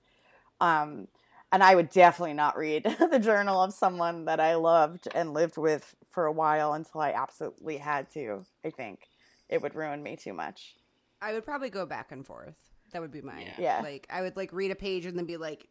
[0.60, 1.08] Um,
[1.52, 5.58] and I would definitely not read the journal of someone that I loved and lived
[5.58, 8.45] with for a while until I absolutely had to.
[8.63, 9.08] I think
[9.50, 10.76] it would ruin me too much.
[11.21, 12.56] I would probably go back and forth.
[12.93, 13.47] That would be mine.
[13.47, 13.54] Yeah.
[13.58, 13.82] Yeah.
[13.84, 15.67] Like I would like read a page and then be like,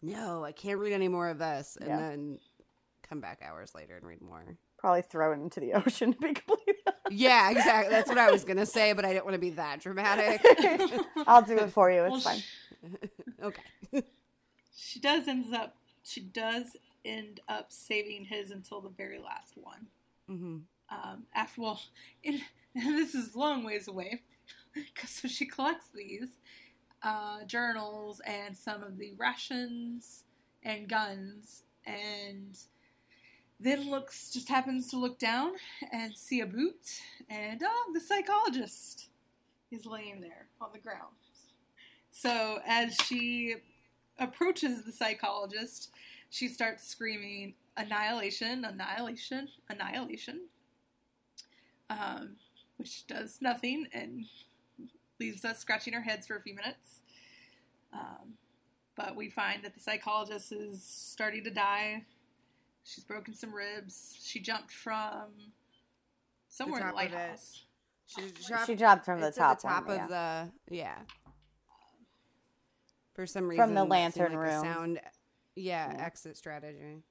[0.00, 1.96] "No, I can't read any more of this," and Yeah.
[1.98, 2.38] then
[3.02, 4.44] come back hours later and read more.
[4.82, 6.74] Probably throw it into the ocean to be completely
[7.08, 7.90] Yeah, exactly.
[7.94, 10.44] That's what I was gonna say, but I didn't want to be that dramatic.
[11.26, 12.02] I'll do it for you.
[12.02, 12.38] It's Well, fine.
[12.38, 14.02] sh- okay.
[14.76, 15.76] She does ends up.
[16.04, 19.86] She does end up saving his until the very last one.
[20.26, 20.58] hmm
[20.90, 21.80] Um, after well,
[22.24, 22.40] in,
[22.74, 24.22] and this is long ways away,
[24.96, 26.36] 'cause so she collects these
[27.02, 30.24] uh, journals and some of the rations
[30.64, 32.58] and guns, and
[33.62, 35.52] then looks just happens to look down
[35.92, 39.08] and see a boot, and oh, the psychologist
[39.70, 41.14] is laying there on the ground.
[42.10, 43.56] So as she
[44.18, 45.90] approaches the psychologist,
[46.30, 50.42] she starts screaming, Annihilation, annihilation, annihilation.
[51.88, 52.36] Um,
[52.76, 54.24] which does nothing and
[55.20, 57.00] leaves us scratching our heads for a few minutes.
[57.92, 58.34] Um,
[58.96, 62.04] but we find that the psychologist is starting to die.
[62.84, 64.16] She's broken some ribs.
[64.22, 65.30] She jumped from
[66.48, 67.14] somewhere in the top of it.
[67.14, 67.62] lighthouse.
[68.06, 70.98] She dropped, She dropped from the top, the top one, of the yeah.
[73.14, 74.62] For some reason, From the that lantern like a room.
[74.64, 75.00] sound,
[75.54, 76.04] yeah, Yeah.
[76.04, 77.02] exit strategy.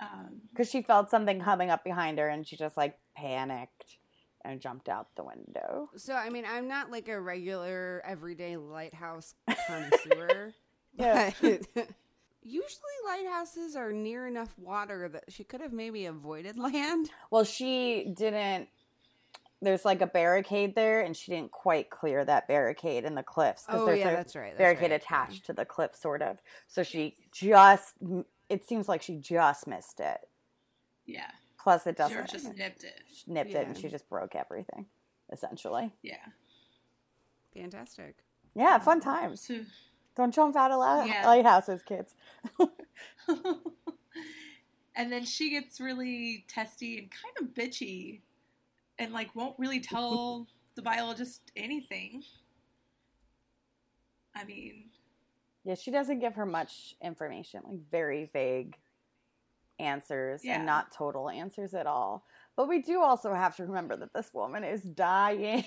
[0.00, 3.98] Um, because she felt something coming up behind her, and she just like panicked
[4.44, 5.90] and jumped out the window.
[5.96, 9.34] So I mean, I'm not like a regular everyday lighthouse
[9.66, 10.54] connoisseur.
[10.96, 11.32] Yeah.
[12.48, 17.10] but Usually, lighthouses are near enough water that she could have maybe avoided land.
[17.30, 18.68] Well, she didn't.
[19.60, 23.64] There's like a barricade there, and she didn't quite clear that barricade in the cliffs
[23.68, 24.52] Oh there's yeah, a that's right.
[24.52, 26.38] That's barricade right, attached to the cliff, sort of.
[26.68, 27.94] So she just.
[28.48, 30.18] It seems like she just missed it.
[31.06, 31.30] yeah,
[31.60, 32.30] Plus, it doesn't.
[32.30, 33.02] She just nipped it.
[33.12, 34.86] she nipped it, and she just broke everything,
[35.32, 35.92] essentially.
[36.02, 36.16] Yeah.
[37.52, 37.62] Yeah.
[37.62, 38.16] Fantastic.
[38.54, 39.42] Yeah, fun times.
[39.42, 39.60] So,
[40.18, 41.24] Don't jump out of li- Yeah.
[41.26, 42.14] lighthouses, kids.
[44.96, 48.20] and then she gets really testy and kind of bitchy
[48.98, 52.22] and like won't really tell the biologist anything
[54.34, 54.86] i mean
[55.64, 58.76] Yeah, she doesn't give her much information, like very vague
[59.78, 60.56] answers Yeah.
[60.56, 62.24] and not total answers at all.
[62.56, 65.64] But we do also have to remember that this woman is dying.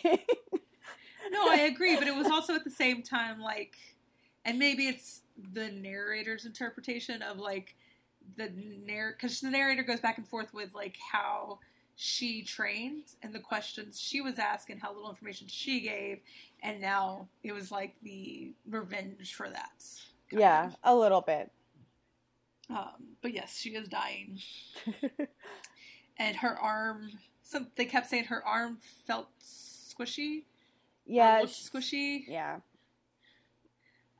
[1.31, 3.75] no i agree but it was also at the same time like
[4.45, 5.21] and maybe it's
[5.53, 7.75] the narrator's interpretation of like
[8.37, 8.51] the
[8.85, 11.59] narr because the narrator goes back and forth with like how
[11.95, 16.19] she trained and the questions she was asked and how little information she gave
[16.63, 19.71] and now it was like the revenge for that
[20.31, 20.77] yeah, of.
[20.83, 21.51] a little bit.
[22.69, 24.39] Um, but yes, she is dying,
[26.17, 27.11] and her arm.
[27.43, 30.43] so they kept saying her arm felt squishy.
[31.05, 32.23] yeah, squishy.
[32.27, 32.57] yeah.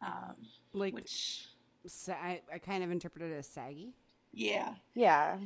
[0.02, 0.36] Um,
[0.74, 1.46] Like, which
[1.86, 3.94] sa- I, I kind of interpreted it as saggy,
[4.34, 5.38] yeah, Yeah.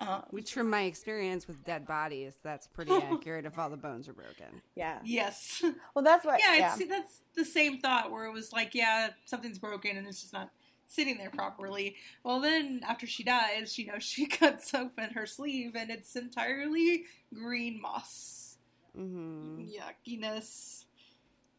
[0.00, 4.08] um, which, from my experience with dead bodies, that's pretty accurate if all the bones
[4.08, 4.60] are broken.
[4.74, 4.98] Yeah.
[5.04, 5.62] yes,
[5.94, 6.40] Well, that's what.
[6.40, 6.56] yeah.
[6.56, 6.74] Yeah.
[6.78, 10.32] It's, that's the same thought where it was like, yeah, something's broken and it's just
[10.32, 10.50] not
[10.88, 11.96] sitting there properly.
[12.24, 17.04] Well, then after she dies, you know, she cuts open her sleeve and it's entirely
[17.32, 18.56] green moss.
[18.96, 19.60] hmm
[20.06, 20.84] yuckiness.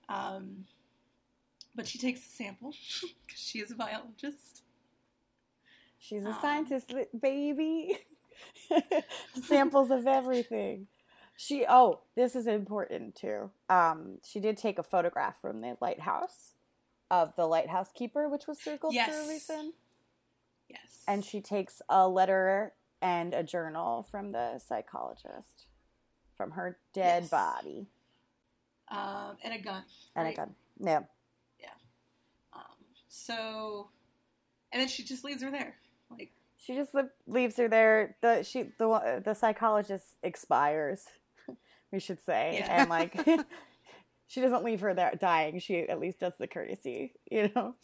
[0.09, 0.65] Um,
[1.75, 2.71] but she takes a sample
[3.25, 4.61] because she is a biologist.
[5.99, 7.97] She's a Um, scientist, baby.
[9.47, 10.87] Samples of everything.
[11.37, 11.65] She.
[11.67, 13.49] Oh, this is important too.
[13.69, 16.53] Um, she did take a photograph from the lighthouse
[17.11, 19.73] of the lighthouse keeper, which was circled for a reason.
[20.69, 21.03] Yes.
[21.07, 25.67] and she takes a letter and a journal from the psychologist
[26.35, 27.29] from her dead Yes.
[27.29, 27.85] body
[28.89, 29.83] um, and a gun.
[30.15, 30.33] and right?
[30.33, 30.55] a gun.
[30.79, 31.01] Yeah,
[33.15, 33.89] so,
[34.71, 35.75] and then she just leaves her there.
[36.11, 38.15] Like, she just li- leaves her there.
[38.21, 41.05] The she the the psychologist expires,
[41.91, 42.81] we should say, Yeah.
[42.81, 43.15] and like
[44.27, 45.59] she doesn't leave her there dying.
[45.59, 47.75] She at least does the courtesy, you know.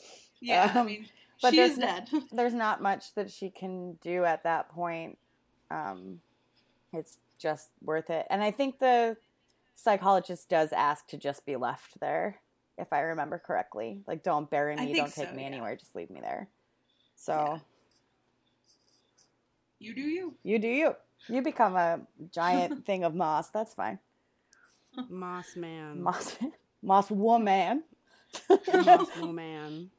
[0.42, 1.06] yeah, I Um, mean,
[1.42, 2.10] but she there's dead.
[2.32, 5.18] There's not much that she can do at that point.
[5.70, 6.20] Um,
[6.92, 9.16] it's just worth it, and I think the
[9.76, 12.42] psychologist does ask to just be left there,
[12.82, 14.02] if I remember correctly.
[14.08, 15.48] Like, don't bury me, don't take so, me yeah.
[15.48, 16.50] anywhere, just leave me there.
[17.16, 17.60] So Yeah.
[19.80, 20.34] you do you.
[20.44, 20.96] you do you.
[21.28, 22.02] You become a
[22.32, 23.50] giant thing of moss.
[23.50, 24.00] That's fine.
[25.10, 26.02] Moss man.
[26.02, 26.52] Moss, man.
[26.82, 27.84] moss woman.
[28.74, 29.92] moss woman.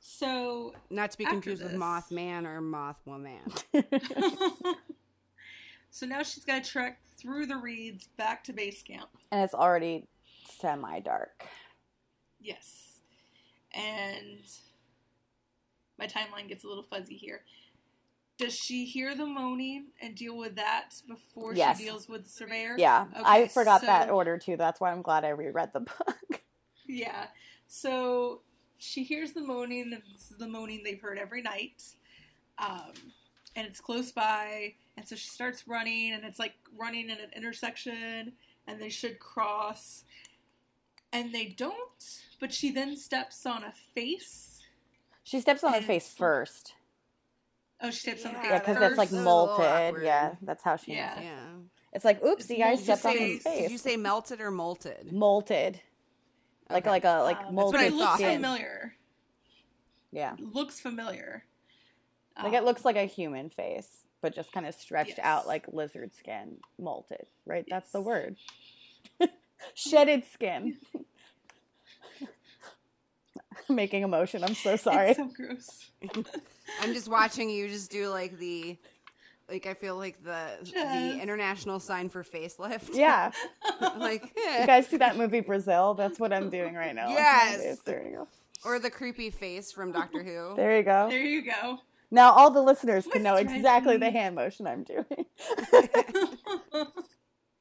[0.00, 3.40] So, Not to be After confused with this- moth man or moth woman.
[5.90, 9.10] so now she's got to trek through the reeds back to base camp.
[9.30, 10.06] and it's already
[10.58, 11.44] semi dark.
[12.40, 12.98] Yes.
[13.72, 14.40] And
[15.98, 17.42] my timeline gets a little fuzzy here.
[18.38, 21.76] does she hear the moaning and deal with that before Yes.
[21.78, 22.74] she deals with the surveyor?
[22.78, 24.56] Yeah, I Okay, forgot that order too.
[24.56, 26.42] That's why I'm glad I reread the book.
[26.86, 27.26] Yeah.
[27.68, 28.40] So
[28.78, 31.82] she hears the moaning, and this is the moaning they've heard every night.
[32.58, 32.92] Um,
[33.54, 37.30] and it's close by, and so she starts running, and it's like running in an
[37.36, 38.32] intersection,
[38.66, 40.04] and they should cross.
[41.12, 44.62] And they don't, but she then steps on a face.
[45.24, 46.74] she steps on the face it's- first.
[47.82, 48.90] Oh, she steps on the Yeah, face Yeah, because first.
[48.90, 49.88] it's like That was a little molted.
[49.88, 50.04] awkward.
[50.04, 51.08] Yeah, that's how she Yeah.
[51.14, 51.24] knows it.
[51.24, 51.54] Yeah.
[51.92, 53.42] It's like, oops, It's the guy molted stepped on his face.
[53.42, 53.62] face.
[53.62, 55.10] Did you say melted or molted?
[55.12, 55.80] molted?
[56.68, 56.90] Like Okay.
[56.90, 58.34] like a like Um, but molted it looks skin.
[58.36, 58.96] familiar.
[60.12, 61.44] Yeah, Looks familiar.
[62.42, 65.20] like it Um, looks like a human face, but just kind of stretched Yes.
[65.26, 67.26] out like lizard skin, molted.
[67.46, 67.64] Right?
[67.68, 68.36] That's the word.
[69.74, 70.76] Shedded skin.
[73.68, 74.42] Making a motion.
[74.42, 75.10] I'm so sorry.
[75.10, 75.90] It's so gross.
[76.80, 78.76] I'm just watching you just do like the
[79.48, 82.90] like I feel like the Just- the international sign for facelift.
[82.94, 83.30] yeah.
[83.98, 84.66] like You eh.
[84.66, 85.94] guys see that movie Brazil?
[85.94, 87.08] That's what I'm doing right now.
[87.10, 87.78] Yes.
[87.80, 88.28] There you go.
[88.64, 90.54] or the creepy face from Doctor Who.
[90.56, 91.08] There you go.
[91.08, 91.78] There you go.
[92.12, 93.98] Now all the listeners can know exactly me.
[93.98, 95.04] the hand motion I'm doing.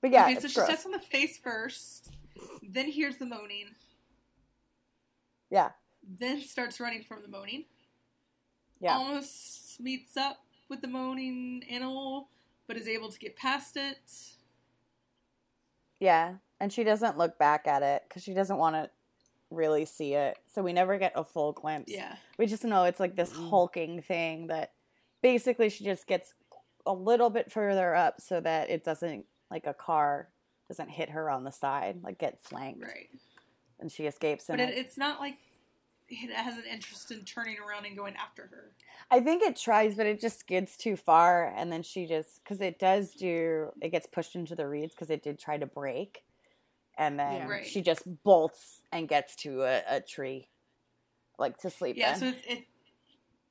[0.02, 0.68] But yeah, okay, so she gross.
[0.68, 2.12] steps on the face first,
[2.64, 3.76] then hears the moaning,
[5.50, 5.72] Yeah,
[6.20, 7.66] then starts running from the moaning.
[8.80, 8.96] yeah.
[8.96, 10.38] Almost meets up
[10.70, 12.30] with the moaning animal,
[12.68, 14.00] but is able to get past it.
[16.00, 18.90] Yeah, and she doesn't look back at it because she doesn't want to
[19.52, 20.38] really see it.
[20.54, 21.92] So we never get a full glimpse.
[21.92, 22.16] Yeah.
[22.38, 23.50] We just know it's like this mm.
[23.50, 24.74] hulking thing that
[25.22, 26.34] basically she just gets
[26.86, 30.30] a little bit further up so that it doesn't, like a car,
[30.68, 33.10] doesn't hit her on the side, like get flanked, Right.
[33.80, 34.46] and she escapes.
[34.48, 35.38] But it, it's not like
[36.08, 38.72] it has an interest in turning around and going after her.
[39.12, 42.62] I think it tries, but it just skids too far, and then she just because
[42.62, 46.24] it does do it gets pushed into the reeds because it did try to break,
[46.98, 47.48] and then Yeah.
[47.50, 47.66] Right.
[47.66, 50.50] she just bolts and gets to a, a tree,
[51.40, 52.20] like to sleep Yeah, in.
[52.20, 52.66] so it, it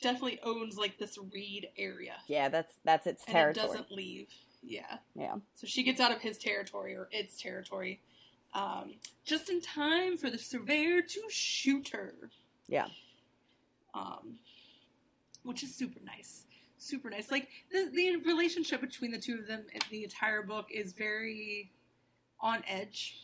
[0.00, 2.14] definitely owns like this reed area.
[2.28, 3.48] yeah, that's that's its territory.
[3.48, 4.28] And it doesn't leave.
[4.68, 4.98] Yeah.
[5.14, 8.00] Yeah, So she gets out of his territory or its territory
[8.54, 8.94] um,
[9.24, 12.14] just in time for the surveyor to shoot her.
[12.68, 12.86] yeah,
[13.94, 14.38] Um,
[15.42, 16.44] which is super nice.
[16.78, 17.30] Super nice.
[17.30, 21.72] Like the, the relationship between the two of them in the entire book is very
[22.40, 23.16] on edge.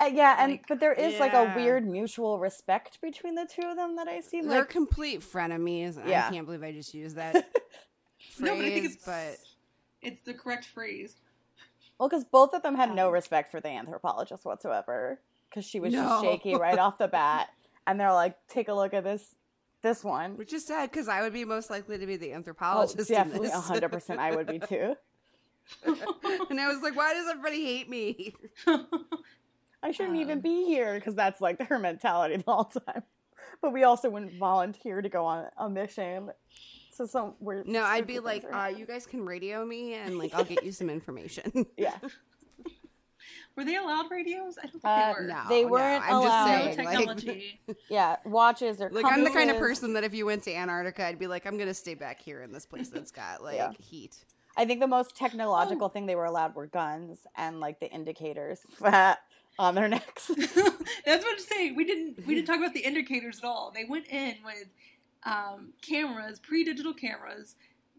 [0.00, 3.68] Uh, yeah, and Like, but there is like a weird mutual respect between the two
[3.68, 4.40] of them that I see.
[4.40, 6.00] They're Like, complete frenemies.
[6.06, 6.26] Yeah.
[6.26, 7.44] I can't believe I just used that phrase,
[8.40, 9.36] no, but I think it's but
[10.02, 11.16] it's the correct phrase.
[11.98, 15.80] well, because both of them had no Um, respect for the anthropologist whatsoever, because she
[15.80, 16.02] was No.
[16.02, 17.50] just shaky right off the bat,
[17.86, 19.34] and they're like, "Take a look at this,
[19.82, 22.36] this one." which is sad because I would be most likely to be the Oh,
[22.36, 23.10] anthropologist.
[23.10, 24.20] in definitely, hundred percent.
[24.20, 24.96] I would be too.
[25.84, 28.34] and I was like, why does everybody hate me?
[29.82, 33.02] I shouldn't even Um, be here because that's like her mentality the whole time.
[33.62, 36.30] But we also wouldn't volunteer to go on a mission.
[37.00, 37.66] So some weird.
[37.66, 38.80] No, I'd be like, are uh, happening.
[38.80, 41.64] you guys can radio me and like I'll get you some information.
[41.78, 41.94] yeah,
[43.56, 44.58] were they allowed radios?
[44.58, 45.26] I don't think Uh, they were.
[45.26, 46.46] No, they weren't I'm just allowed.
[46.46, 47.60] No saying, like, technology.
[47.88, 48.16] yeah.
[48.26, 51.18] Watches or like I'm the kind of person that if you went to Antarctica, I'd
[51.18, 53.72] be like, I'm gonna stay back here in this place that's got like Yeah.
[53.80, 54.18] heat.
[54.58, 55.88] I think the most technological Oh.
[55.88, 58.66] thing they were allowed were guns and like the indicators
[59.58, 60.26] on their necks.
[60.26, 61.76] That's what I'm saying.
[61.76, 63.72] We didn't we didn't talk about the indicators at all.
[63.74, 64.66] They went in with
[65.24, 67.56] um, cameras, pre-digital cameras,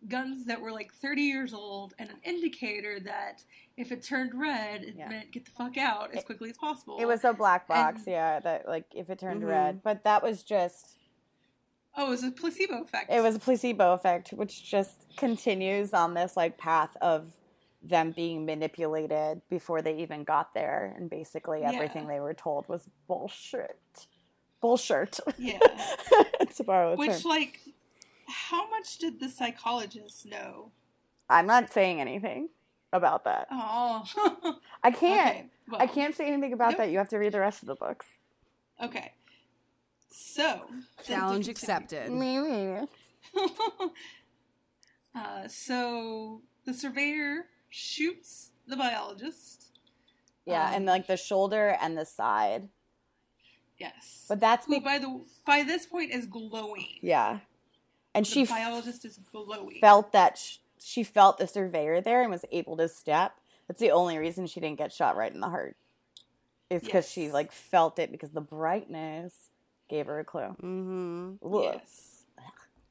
[0.08, 3.44] guns that were like 30 years old, and an indicator that
[3.78, 5.08] if it turned red, it Yeah.
[5.10, 6.98] meant get the fuck out as quickly as possible.
[7.00, 8.40] it was a black box, And- yeah.
[8.40, 9.50] That like if it turned Mhm.
[9.50, 10.98] red, but that was just
[11.96, 13.12] oh, it was a placebo effect.
[13.12, 17.34] it was a placebo effect, which just continues on this like path of
[17.84, 21.72] them being manipulated before they even got there, and basically Yeah.
[21.74, 24.08] everything they were told was bullshit.
[24.62, 25.20] Bullshit.
[25.40, 25.58] yeah.
[26.58, 27.30] to borrow a Which term.
[27.30, 27.60] like,
[28.28, 30.72] how much did the psychologist know?
[31.30, 32.50] I'm not saying anything
[32.94, 33.48] about that.
[33.52, 34.04] Oh,
[34.84, 35.30] I can't.
[35.38, 35.46] okay.
[35.70, 36.78] Well, I can't say anything about Nope.
[36.80, 36.92] that.
[36.92, 38.06] You have to read the rest of the books.
[38.84, 39.14] Okay.
[40.10, 40.62] So
[41.06, 42.12] Challenge to accepted.
[42.12, 42.86] Maybe.
[45.16, 49.66] uh, so the surveyor shoots the biologist.
[50.46, 52.68] Yeah, Um, and like the shoulder and the side.
[53.82, 54.26] Yes.
[54.30, 56.88] But that's who by the by this point is glowing.
[57.02, 57.40] yeah.
[58.14, 59.78] And The she biologist is glowing.
[59.80, 63.38] felt that sh- she felt the surveyor there and was able to step.
[63.68, 65.78] That's the only reason she didn't get shot right in the heart.
[66.70, 69.34] Is because she like felt it because the brightness
[69.90, 70.56] gave her a clue.
[70.62, 71.34] Mm-hmm.
[71.64, 72.24] Yes.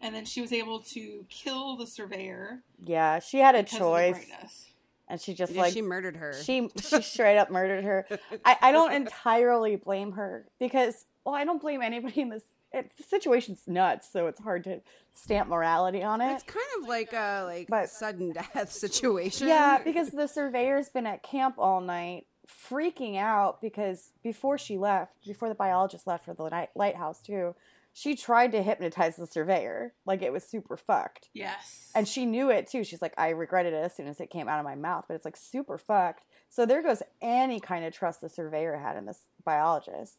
[0.01, 2.61] and then she was able to kill the surveyor.
[2.85, 3.87] Yeah, she had a because of the
[4.21, 4.67] choice.
[5.11, 6.33] And she just Yeah, like she murdered her.
[6.43, 8.07] she she straight up murdered her.
[8.45, 12.43] I, I don't entirely blame her because well, I don't blame anybody in this.
[12.73, 14.81] It, the situation's nuts, so it's hard to
[15.13, 16.33] stamp morality on it.
[16.35, 19.49] it's kind of like a like But- sudden death situation.
[19.49, 22.27] Yeah, because the surveyor's been at camp all night,
[22.71, 27.57] freaking out because before she left, before the biologist left for the night, lighthouse too,
[27.93, 29.95] she tried to hypnotize the surveyor.
[30.07, 31.29] Like it was super fucked.
[31.35, 31.91] Yes.
[31.95, 32.85] And she knew it too.
[32.85, 35.15] She's like, I regretted it as soon as it came out of my mouth, but
[35.15, 36.25] it's like super fucked.
[36.49, 40.19] So there goes any kind of trust the surveyor had in this biologist.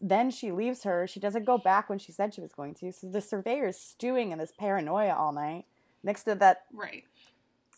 [0.00, 1.06] Then she leaves her.
[1.06, 2.92] She doesn't go back when she said she was going to.
[2.92, 5.66] So the surveyor is stewing in this paranoia all night
[6.02, 7.04] next to that right.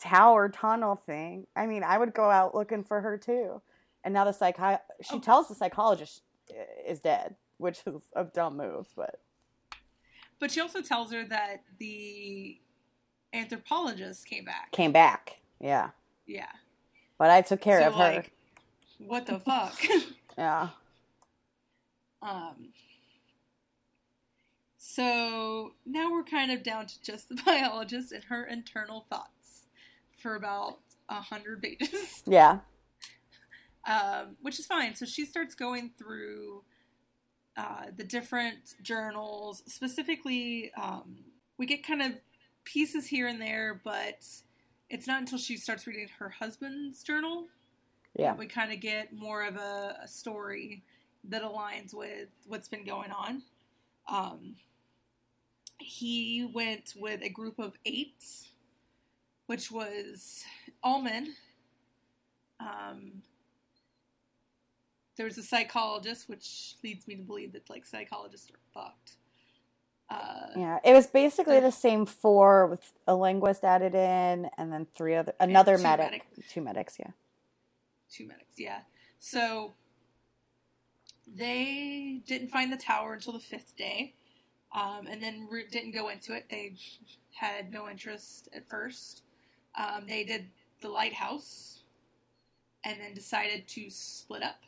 [0.01, 1.47] tower tunnel thing.
[1.55, 3.61] I mean, I would go out looking for her too.
[4.05, 5.21] And now the psychi- she Oh.
[5.21, 6.55] tells the psychologist uh,
[6.87, 9.21] is dead, which is a dumb move, but
[10.39, 12.59] But she also tells her that the
[13.33, 14.73] anthropologist came back.
[14.73, 15.41] came back.
[15.61, 15.91] Yeah.
[16.27, 16.51] Yeah.
[17.19, 17.99] But I took care so of her.
[17.99, 18.33] like,
[18.99, 19.79] what the fuck?
[20.39, 20.69] yeah.
[22.23, 22.73] um.
[24.79, 29.67] So now we're kind of down to just the biologist and her internal thoughts
[30.19, 30.79] for about
[31.09, 32.23] a hundred pages.
[32.27, 32.61] Yeah.
[33.87, 34.95] um, which is fine.
[34.95, 36.63] So she starts going through
[37.57, 39.63] uh, the different journals.
[39.67, 41.17] Specifically, um,
[41.59, 42.13] we get kind of
[42.65, 44.25] pieces here and there, but
[44.91, 47.47] it's not until she starts reading her husband's journal
[48.17, 48.33] Yeah.
[48.33, 50.83] that we kind of get more of a, a story
[51.29, 53.43] that aligns with what's been going on.
[54.09, 54.57] Um,
[55.79, 58.23] he went with a group of eight,
[59.47, 60.45] which was
[60.83, 61.35] all men.
[62.61, 63.23] Um,
[65.17, 69.13] there was a psychologist, which leads me to believe that like psychologists are fucked.
[70.09, 70.79] Uh, Yeah.
[70.85, 75.15] It was basically the- the same four with a linguist added in and then three
[75.17, 76.11] other another two medic.
[76.35, 77.11] medic- Two medics, yeah.
[78.11, 78.83] two medics, yeah.
[79.19, 79.75] So
[81.27, 84.15] they didn't find the tower until the fifth day,
[84.73, 86.49] um, and then re- didn't go into it.
[86.49, 86.77] They
[87.35, 89.23] had no interest at first.
[89.75, 90.51] Um, they did
[90.81, 91.83] the lighthouse,
[92.85, 94.63] and then decided to split up.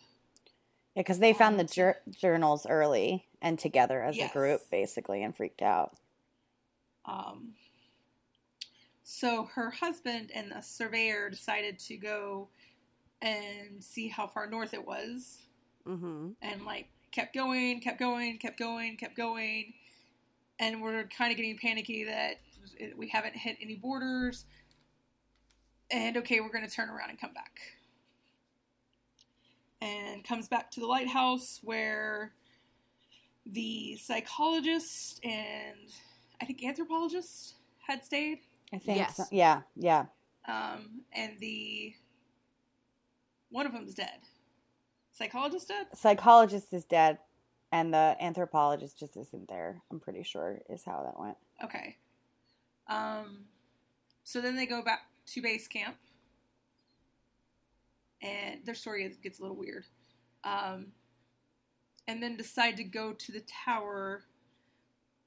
[0.98, 4.30] Yeah, because they found the Um, jur- journals early and together as Yes.
[4.30, 5.96] a group, basically, and freaked out.
[7.04, 7.54] Um,
[9.04, 12.48] so her husband and the surveyor decided to go
[13.22, 15.44] and see how far north it was.
[15.86, 16.32] Mm-hmm.
[16.42, 19.72] and like kept going, kept going, kept going, kept going,
[20.58, 22.40] and we're kind of getting panicky that
[22.94, 24.44] we haven't hit any borders.
[25.90, 27.58] And okay, we're going to turn around and come back.
[29.80, 32.32] And comes back to the lighthouse where
[33.46, 35.76] the psychologist and
[36.40, 37.54] I think anthropologist
[37.86, 38.38] had stayed.
[38.72, 38.98] I think.
[38.98, 39.16] Yes.
[39.16, 40.06] so- Yeah, yeah.
[40.46, 41.94] Um, and the
[43.50, 44.18] one of them's dead.
[45.12, 45.86] Psychologist dead?
[45.94, 47.18] Psychologist is dead,
[47.72, 49.82] and the anthropologist just isn't there.
[49.90, 51.36] I'm pretty sure is how that went.
[51.64, 51.96] Okay.
[52.88, 53.44] Um,
[54.24, 55.96] so then they go back to base camp,
[58.22, 59.84] and their story gets a little weird.
[60.44, 60.88] Um,
[62.06, 64.24] and then decide to go to the tower,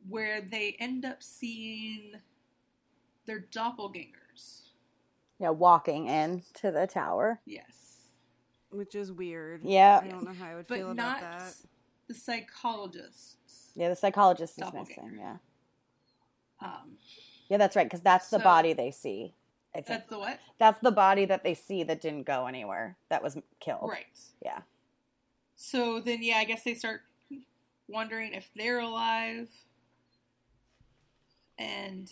[0.09, 2.13] where they end up seeing
[3.27, 4.61] their doppelgangers.
[5.39, 7.39] Yeah, walking in to the tower.
[7.45, 8.07] Yes,
[8.71, 9.61] Which is weird.
[9.63, 10.01] Yeah.
[10.03, 11.53] I don't know how I would but feel not about that.
[12.07, 13.71] the psychologists.
[13.75, 15.17] Yeah, the psychologist is missing.
[15.19, 15.37] Yeah,
[16.59, 16.97] Um,
[17.47, 17.85] yeah, that's right.
[17.85, 19.35] Because that's the So- body they see.
[19.73, 20.39] I think that's the what?
[20.59, 22.97] that's the body that they see that didn't go anywhere.
[23.09, 23.89] That was killed.
[23.89, 24.05] Right.
[24.43, 24.59] Yeah.
[25.55, 27.01] So then, yeah, I guess they start
[27.87, 29.47] wondering if they're alive
[31.57, 32.11] and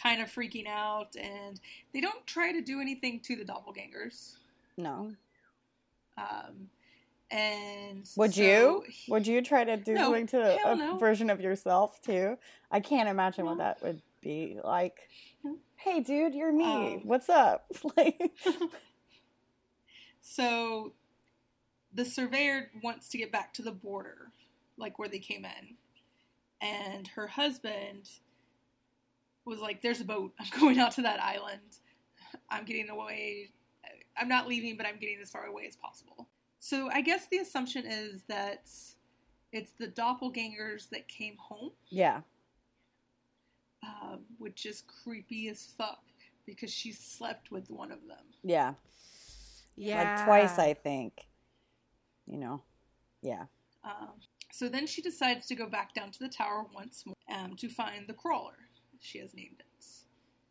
[0.00, 1.14] kind of freaking out.
[1.16, 1.60] And
[1.92, 4.34] they don't try to do anything to the doppelgangers.
[4.76, 5.12] No.
[6.18, 6.68] Um,
[7.30, 8.84] and Would so you?
[8.88, 10.96] he- Would you try to do No, something to a no.
[10.98, 12.36] version of yourself too?
[12.70, 15.08] I can't imagine what that would be like.
[15.76, 16.94] Hey, dude, you're me.
[16.94, 17.66] Um, What's up?
[17.96, 18.32] like,
[20.20, 20.92] So
[21.92, 24.30] the surveyor wants to get back to the border,
[24.76, 25.76] like where they came in.
[26.60, 28.08] And her husband
[29.44, 30.32] was like, There's a boat.
[30.38, 31.78] I'm going out to that island.
[32.48, 33.50] I'm getting away.
[34.16, 36.28] I'm not leaving, but I'm getting as far away as possible.
[36.58, 38.68] So I guess the assumption is that
[39.52, 42.20] it's the doppelgangers that came home, yeah,
[43.82, 46.02] um, which is creepy as fuck
[46.46, 48.24] because she slept with one of them.
[48.42, 48.74] yeah,
[49.76, 50.16] Yeah.
[50.16, 51.26] like twice, I think.
[52.26, 52.62] You know,
[53.22, 53.46] yeah,
[53.84, 54.10] Um,
[54.52, 57.68] so then she decides to go back down to the tower once more um, to
[57.68, 58.54] find the crawler.
[59.00, 59.64] she has named it.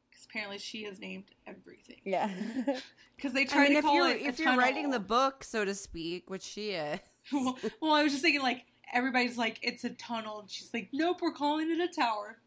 [0.09, 2.01] Because apparently she has named everything.
[2.03, 2.29] Yeah.
[3.15, 4.21] Because they I try mean, to if call you're it.
[4.21, 6.99] if you're writing the book, so to speak, which she is,
[7.33, 8.63] well, well, I was just thinking like
[8.93, 12.37] everybody's like it's a tunnel, and she's like, nope, we're calling it a tower.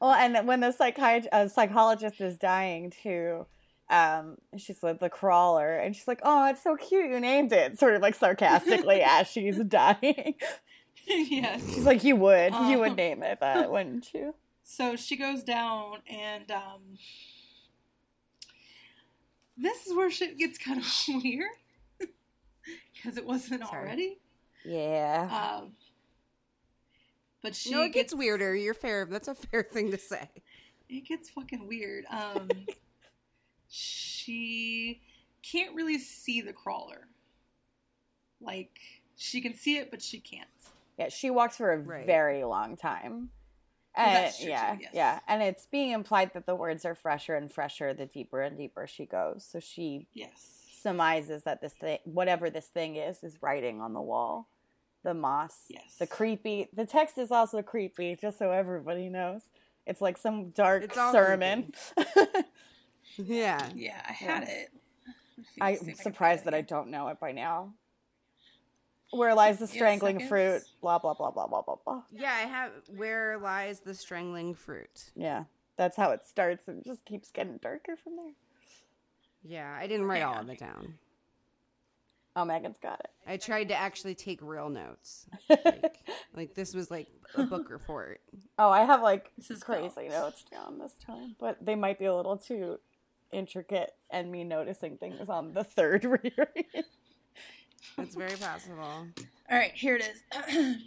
[0.00, 3.46] Well, and when the uh, psychologist is dying too,
[3.90, 7.78] um, she's like the crawler, and she's like, "Oh, it's so cute, you named it,"
[7.78, 10.34] sort of like sarcastically as she's dying.
[11.06, 11.62] yes.
[11.74, 12.78] She's like, "You would, you Um.
[12.80, 16.98] would name it that, wouldn't you?" So she goes down, and um,
[19.56, 20.86] this is where shit gets kind of
[21.22, 21.44] weird
[22.94, 23.80] because it wasn't Sorry.
[23.86, 24.18] already.
[24.64, 25.58] Yeah.
[25.62, 25.72] Um,
[27.46, 28.56] but she no, it gets gets weirder.
[28.56, 29.04] You're fair.
[29.04, 30.28] That's a fair thing to say.
[30.88, 32.04] It gets fucking weird.
[32.10, 32.48] Um,
[33.68, 35.00] she
[35.42, 37.06] can't really see the crawler.
[38.40, 38.78] Like
[39.16, 40.48] she can see it, but she can't.
[40.98, 42.04] Yeah, she walks for a Right.
[42.04, 43.30] very long time.
[43.96, 44.90] Well, And that's true, yeah, too, yes.
[44.92, 48.58] yeah, and it's being implied that the words are fresher and fresher the deeper and
[48.58, 49.46] deeper she goes.
[49.48, 50.66] So she Yes.
[50.82, 54.48] surmises that this thing, whatever this thing is, is writing on the wall.
[55.06, 55.94] The moss, Yes.
[56.00, 56.68] the creepy.
[56.74, 59.42] The text is also creepy, just so everybody knows.
[59.86, 61.72] It's like some dark It's sermon.
[63.18, 63.68] Yeah.
[63.74, 64.70] Yeah, I had it.
[65.38, 67.72] Let's see- see I'm if I surprised that I don't know it by now.
[69.12, 70.28] Where lies the Give me a strangling second.
[70.28, 70.62] fruit?
[70.82, 72.02] Blah blah blah blah blah blah blah.
[72.10, 72.72] Yeah, I have.
[72.88, 75.12] Where lies the strangling fruit?
[75.14, 75.44] Yeah,
[75.76, 78.32] that's how it starts, and it just keeps getting darker from there.
[79.44, 80.94] Yeah, I didn't write Hang all of it down.
[82.38, 83.10] Oh, Megan's got it.
[83.26, 85.26] I tried to actually take real notes.
[85.48, 85.96] Like,
[86.34, 88.20] like this was like a book report.
[88.58, 91.98] Oh, I have like This is crazy called- notes down this time, but they might
[91.98, 92.78] be a little too
[93.32, 96.84] intricate and me noticing things on the third reread.
[97.98, 98.82] It's very possible.
[98.82, 99.06] All
[99.50, 100.02] right, here it
[100.54, 100.76] is.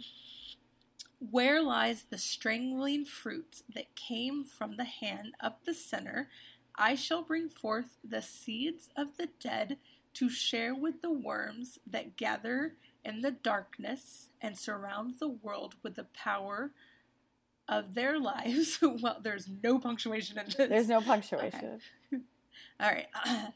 [1.30, 6.28] Where lies the strangling fruit that came from the hand of the sinner?
[6.76, 9.76] I shall bring forth the seeds of the dead
[10.14, 15.96] to share with the worms that gather in the darkness and surround the world with
[15.96, 16.72] the power
[17.68, 18.78] of their lives.
[18.82, 20.68] well, there's no punctuation in this.
[20.68, 21.80] There's no punctuation.
[22.80, 23.06] All right.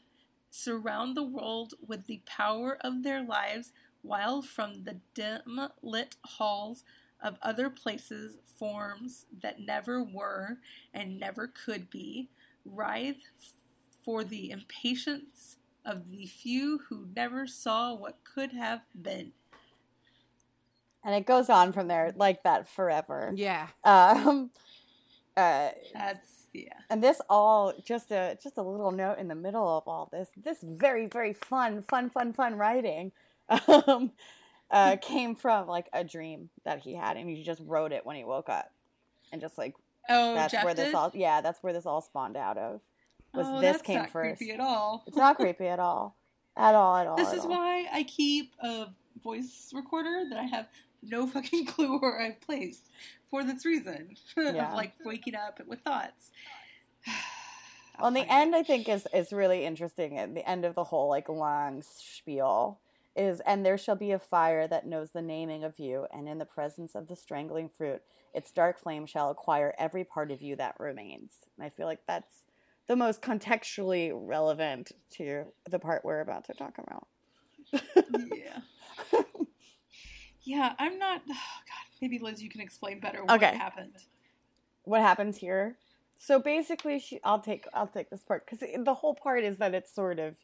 [0.49, 6.83] Surround the world with the power of their lives, while from the dim lit halls
[7.21, 10.59] of other places, forms that never were
[10.93, 12.29] and never could be,
[12.63, 13.17] writhe
[14.03, 19.31] for the impatience of the few who never saw what could have been.
[21.03, 23.31] And it goes on from there like that forever.
[23.35, 23.67] Yeah.
[23.83, 24.49] Um,
[25.37, 26.73] uh, That's yeah.
[26.89, 30.29] and this all just a just a little note in the middle of all this.
[30.35, 33.11] This very very fun fun fun fun writing
[33.67, 34.11] um,
[34.71, 38.15] uh, came from like a dream that he had, and he just wrote it when
[38.15, 38.71] he woke up,
[39.31, 39.75] and just like
[40.09, 42.81] Oh, that's Jeff where this all yeah that's where this all spawned out of.
[43.35, 44.37] Was oh, this came first?
[44.37, 45.03] creepy at all.
[45.07, 46.15] It's not creepy at all,
[46.55, 47.17] at all at all.
[47.17, 47.49] This at is all.
[47.51, 48.87] why I keep a
[49.23, 50.67] voice recorder that I have
[51.01, 52.89] no fucking clue where I've placed
[53.29, 54.69] for this reason Yeah.
[54.69, 56.31] of like waking up with thoughts.
[57.97, 58.57] I'll Well, the end it.
[58.59, 60.17] I think is is really interesting.
[60.17, 62.79] At the end of the whole like long spiel
[63.15, 66.37] is, and there shall be a fire that knows the naming of you, and in
[66.37, 68.01] the presence of the strangling fruit,
[68.33, 71.35] its dark flame shall acquire every part of you that remains.
[71.57, 72.43] And I feel like that's
[72.87, 77.07] the most contextually relevant to the part we're about to talk about.
[77.73, 79.21] yeah.
[80.43, 81.21] yeah, I'm not.
[81.29, 83.55] Oh God, maybe Liz, you can explain better what Okay.
[83.57, 83.95] happened.
[84.83, 85.77] what happens here.
[86.17, 89.73] So basically, she I'll take I'll take this part because the whole part is that
[89.73, 90.35] it's sort of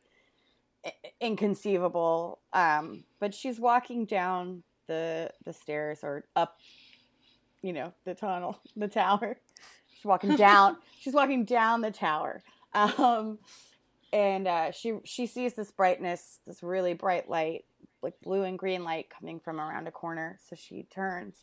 [1.19, 2.39] inconceivable.
[2.53, 6.57] Um, but she's walking down the the stairs or up,
[7.61, 9.37] you know, the tunnel, the tower.
[10.01, 10.77] She's walking down.
[10.99, 12.41] she's walking down the tower.
[12.73, 13.37] Um,
[14.11, 17.65] and uh, she she sees this brightness, this really bright light,
[18.01, 20.39] like blue and green light coming from around a corner.
[20.49, 21.35] So she turns,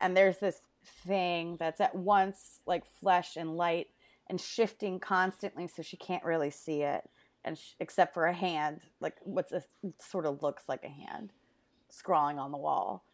[0.00, 0.60] and there's this
[1.06, 3.88] thing that's at once like flesh and light
[4.28, 7.08] and shifting constantly, so she can't really see it,
[7.44, 9.62] and sh- except for a hand, like what's a
[10.00, 11.32] sort of looks like a hand,
[11.88, 13.04] scrawling on the wall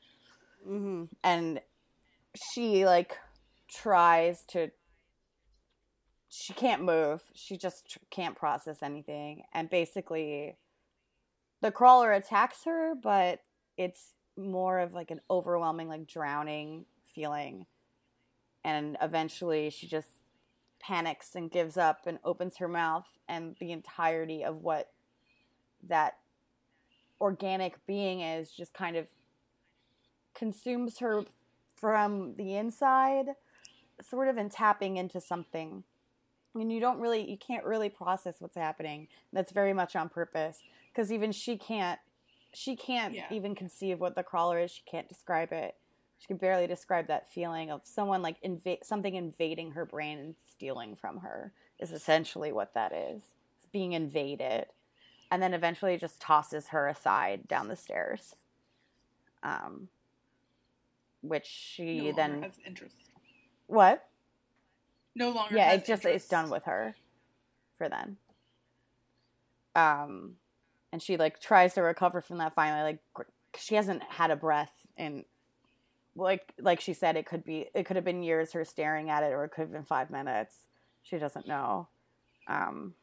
[0.69, 1.05] Mm-hmm.
[1.23, 1.61] and
[2.35, 3.17] she like
[3.71, 4.71] tries to
[6.29, 7.23] she can't move.
[7.35, 9.43] She just tr- can't process anything.
[9.53, 10.57] And basically
[11.61, 13.41] the crawler attacks her but
[13.77, 17.67] it's more of like an overwhelming like drowning feeling.
[18.65, 20.09] And eventually she just
[20.81, 24.91] panics and gives up and opens her mouth and the entirety of what
[25.89, 26.19] that
[27.21, 29.07] organic being is just kind of
[30.35, 31.25] consumes her
[31.75, 33.27] from the inside
[34.01, 35.83] sort of in tapping into something
[36.61, 39.09] and you don't really you can't really process what's happening.
[39.33, 41.99] That's very much on purpose because even she can't
[42.53, 43.27] she can't Yeah.
[43.31, 44.71] even conceive what the crawler is.
[44.71, 45.77] She can't describe it.
[46.19, 50.35] She can barely describe that feeling of someone like inva- something invading her brain and
[50.51, 53.23] stealing from her is essentially what that is.
[53.59, 54.67] It's being invaded
[55.31, 58.35] and then eventually just tosses her aside down the stairs.
[59.43, 59.89] Um
[61.21, 62.97] which she no then has interest.
[63.67, 64.08] what
[65.19, 65.57] No longer.
[65.57, 66.25] yeah it's just interest.
[66.25, 66.95] it's done with her
[67.77, 68.17] for then
[69.77, 70.35] um
[70.93, 72.83] and she like tries to recover from that finally
[73.17, 73.27] like
[73.59, 75.25] she hasn't had a breath and
[76.17, 79.23] like like she said it could be it could have been years her staring at
[79.23, 80.55] it or it could have been five minutes
[81.03, 81.87] she doesn't know
[82.49, 82.95] um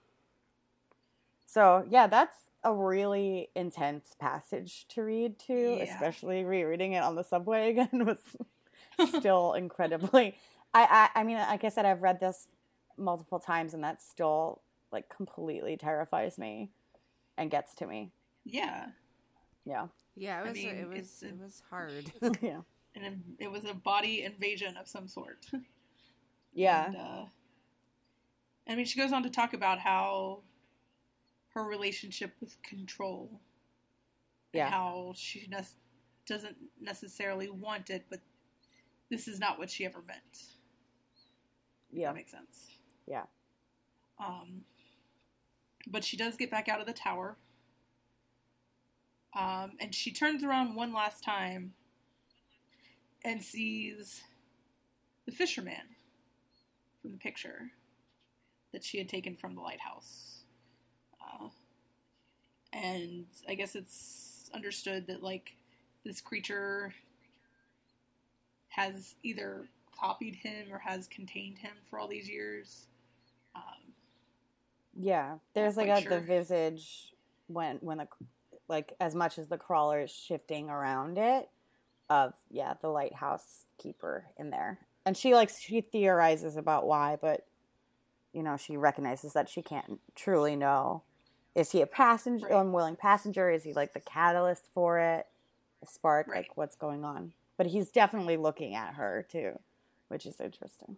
[1.45, 5.83] so yeah that's a really intense passage to read too Yeah.
[5.93, 8.19] especially rereading it on the subway again was
[9.19, 10.35] still incredibly
[10.75, 12.47] I, I i mean like i said i've read this
[12.97, 14.61] multiple times and that still
[14.91, 16.69] like completely terrifies me
[17.37, 18.11] and gets to me
[18.45, 18.87] Yeah,
[19.65, 22.11] yeah Yeah, it I was mean, it was a- it was hard.
[22.41, 22.61] yeah
[22.95, 25.45] and it was a body invasion of some sort.
[26.53, 27.25] yeah And, uh,
[28.67, 30.43] I mean, she goes on to talk about how
[31.53, 33.41] her relationship with control,
[34.53, 34.69] and Yeah.
[34.69, 35.61] how she ne-
[36.25, 38.21] doesn't necessarily want it, but
[39.09, 40.54] this is not what she ever meant.
[41.91, 42.69] Yeah that makes sense.
[43.07, 43.23] Yeah.
[44.19, 44.61] Um,
[45.87, 47.37] but she does get back out of the tower.
[49.33, 51.73] Um, and she turns around one last time
[53.23, 54.23] and sees
[55.25, 55.95] the fisherman
[57.01, 57.71] from the picture
[58.71, 60.43] that she had taken from the lighthouse.
[61.21, 61.49] Uh,
[62.71, 65.55] and I guess it's understood that, like,
[66.05, 66.93] this creature
[68.69, 69.65] has either
[69.99, 72.87] copied him or has contained him for all these years.
[73.55, 73.93] Um,
[74.97, 76.09] yeah there's like a sure.
[76.09, 77.13] the visage
[77.47, 78.07] when when the
[78.67, 81.49] like as much as the crawler is shifting around it
[82.09, 87.45] of yeah the lighthouse keeper in there and she likes she theorizes about why but
[88.33, 91.03] you know she recognizes that she can't truly know
[91.55, 92.59] is he a passenger Right.
[92.61, 95.25] unwilling passenger is he like the catalyst for it
[95.83, 96.37] a spark Right.
[96.37, 99.59] like what's going on but he's definitely looking at her too
[100.09, 100.97] which is interesting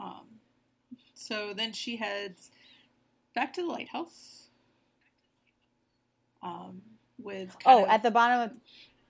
[0.00, 0.26] Um,
[1.14, 2.50] so then she heads
[3.34, 4.48] back to the lighthouse.
[6.42, 6.82] Um,
[7.22, 8.50] with oh of- at the bottom of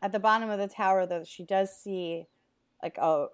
[0.02, 2.26] at the bottom of the tower though she does see
[2.82, 3.28] like a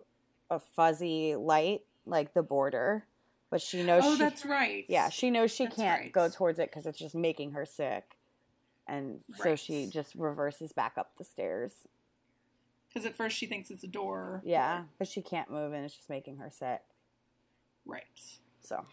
[0.50, 3.04] a fuzzy light like the border
[3.50, 6.12] but she knows oh she that's right yeah she knows she That's can't right.
[6.12, 8.16] go towards it because it's just making her sick
[8.86, 11.72] and so she just reverses back up the stairs
[12.88, 14.42] because at first she thinks it's a door.
[14.44, 16.80] Yeah but she can't move and it's just making her sick.
[17.86, 18.04] Right.
[18.62, 18.84] So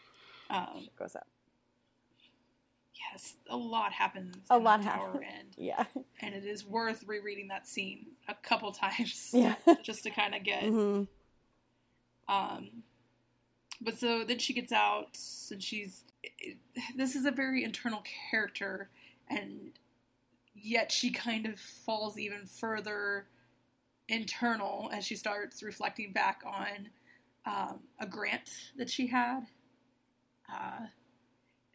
[0.49, 1.27] um, she goes up.
[3.11, 5.55] Yes a lot happens A lot happens.
[5.57, 5.85] yeah.
[6.21, 9.55] And it is worth rereading that scene a couple times yeah.
[9.83, 11.03] just to kind of get hmm
[12.27, 12.83] Um,
[13.81, 15.17] but so then she gets out,
[15.51, 16.03] and she's.
[16.23, 16.57] It,
[16.95, 18.89] this is a very internal character,
[19.27, 19.71] and
[20.55, 23.27] yet she kind of falls even further
[24.07, 26.89] internal as she starts reflecting back on
[27.45, 29.41] um, a grant that she had,
[30.51, 30.87] uh,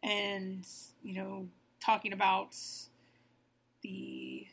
[0.03, 0.65] and
[1.01, 1.47] you know,
[1.83, 2.55] talking about
[3.83, 4.47] the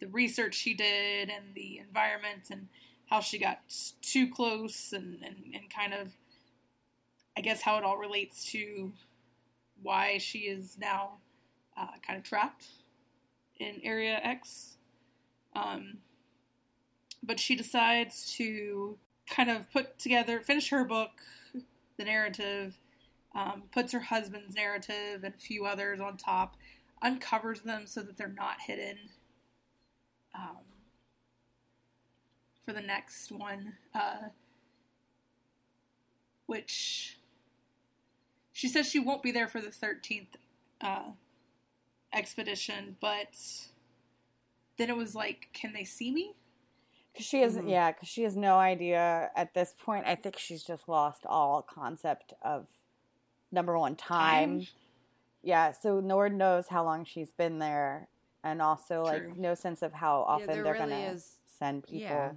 [0.00, 2.68] the research she did and the environment and
[3.06, 3.60] how she got
[4.02, 6.12] too close and, and, and kind of
[7.36, 8.92] I guess how it all relates to
[9.82, 11.18] why she is now
[11.76, 12.66] uh, kind of trapped
[13.58, 14.73] in Area X.
[15.54, 15.98] Um,
[17.22, 18.98] but she decides to
[19.28, 21.10] kind of put together, finish her book,
[21.96, 22.78] the narrative,
[23.34, 26.56] um, puts her husband's narrative and a few others on top,
[27.02, 28.98] uncovers them so that they're not hidden.
[30.34, 30.58] Um,
[32.64, 34.28] for the next one, uh,
[36.46, 37.18] which
[38.52, 40.26] she says she won't be there for the 13th
[40.80, 41.10] uh,
[42.12, 43.36] expedition, but
[44.76, 46.34] then it was like, can they see me?
[47.16, 47.70] Cause she has, Mhm.
[47.70, 50.04] yeah, because she has no idea at this point.
[50.06, 52.66] I think she's just lost all concept of
[53.52, 54.60] number one time.
[54.60, 54.68] Time?
[55.42, 58.08] Yeah, so Nord knows how long she's been there,
[58.42, 62.00] and also like no sense of how often there they're really gonna is- send people.
[62.00, 62.32] Yeah.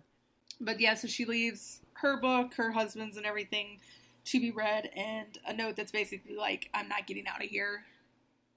[0.60, 3.80] But yeah, so she leaves her book, her husband's, and everything
[4.26, 7.86] to be read, and a note that's basically like, I'm not getting out of here.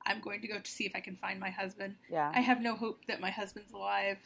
[0.06, 1.96] I'm going to go to see if I can find my husband.
[2.10, 4.18] Yeah, I have no hope that my husband's alive.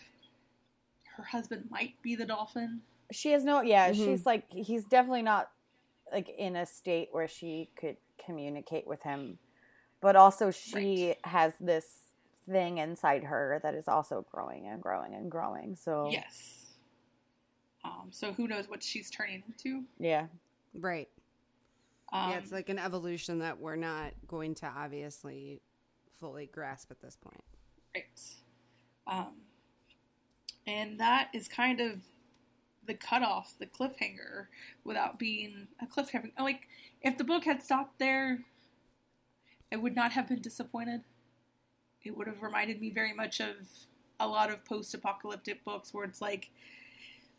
[1.17, 2.81] Her husband might be the dolphin.
[3.13, 3.61] She has no.
[3.61, 4.05] Yeah, Mhm.
[4.05, 5.51] she's like he's definitely not
[6.13, 9.39] like in a state where she could communicate with him,
[10.01, 12.01] but also she has this
[12.47, 15.77] thing inside her that is also growing and growing and growing.
[15.77, 16.67] So Yes.
[17.85, 19.85] Um, so who knows what she's turning into?
[19.99, 20.27] yeah,
[20.75, 21.09] Right.
[22.13, 25.61] Um, yeah, it's like an evolution that we're not going to obviously
[26.21, 27.43] fully grasp at this point.
[27.95, 28.21] Right.
[29.07, 29.33] Um,
[30.67, 32.01] and that is kind of
[32.87, 34.47] the cutoff, the cliffhanger,
[34.85, 36.31] without being a cliffhanger.
[36.39, 36.69] Like,
[37.03, 38.41] if the book had stopped there,
[39.73, 41.01] I would not have been disappointed.
[42.05, 43.55] It would have reminded me very much of
[44.21, 46.51] a lot of post apocalyptic books where it's like,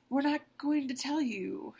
[0.09, 1.73] we're not going to tell you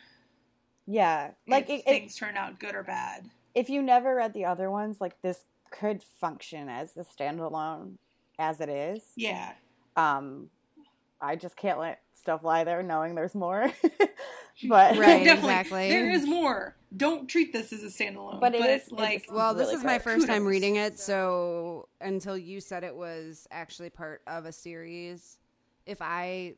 [0.86, 1.30] yeah.
[1.48, 3.28] Like if it, it, things turn out good or bad.
[3.54, 7.94] if you never read the other ones, like this could function as a standalone
[8.38, 9.02] as it is.
[9.16, 9.52] Yeah.
[9.96, 10.50] Um,
[11.20, 13.72] I just can't let stuff lie there knowing there's more.
[14.68, 15.24] but Right.
[15.24, 15.50] Definitely.
[15.50, 15.88] exactly.
[15.90, 16.76] There is more.
[16.96, 18.40] Don't treat this as a standalone.
[18.40, 20.02] But it is- like it's- Well, this really is my good.
[20.04, 25.38] first time reading it, so until you said it was actually part of a series,
[25.86, 26.54] if I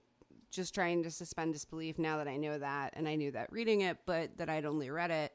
[0.51, 3.83] just trying to suspend disbelief now that I know that and I knew that reading
[3.83, 5.33] it, but that I'd only read it,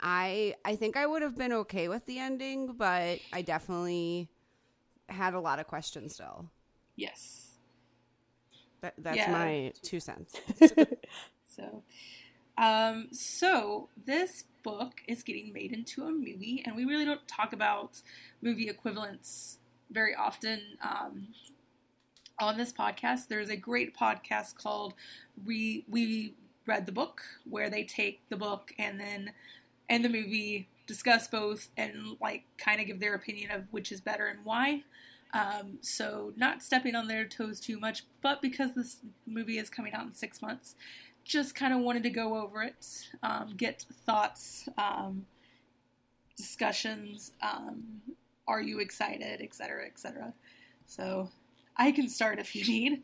[0.00, 4.30] I I think I would have been okay with the ending, but I definitely
[5.08, 6.50] had a lot of questions still.
[6.96, 7.58] yes.
[8.82, 9.26] That, that's Yeah.
[9.26, 10.40] my two cents.
[11.46, 11.82] So,
[12.58, 17.52] um, so this book is getting made into a movie, and we really don't talk
[17.52, 18.02] about
[18.42, 19.58] movie equivalents
[19.90, 21.28] very often um,
[22.40, 23.28] on this podcast.
[23.28, 24.94] There's a great podcast called
[25.44, 26.34] "We We
[26.66, 29.32] Read the Book," where they take the book and then
[29.88, 34.00] and the movie discuss both and like kind of give their opinion of which is
[34.00, 34.82] better and why.
[35.32, 39.92] Um, so not stepping on their toes too much, but because this movie is coming
[39.92, 40.76] out in six months,
[41.24, 45.26] just kind of wanted to go over it, um, get thoughts, um,
[46.36, 47.32] discussions.
[47.42, 48.02] Um,
[48.46, 50.32] are you excited, et cetera, et cetera.
[50.86, 51.30] So
[51.76, 53.02] I can start if you need.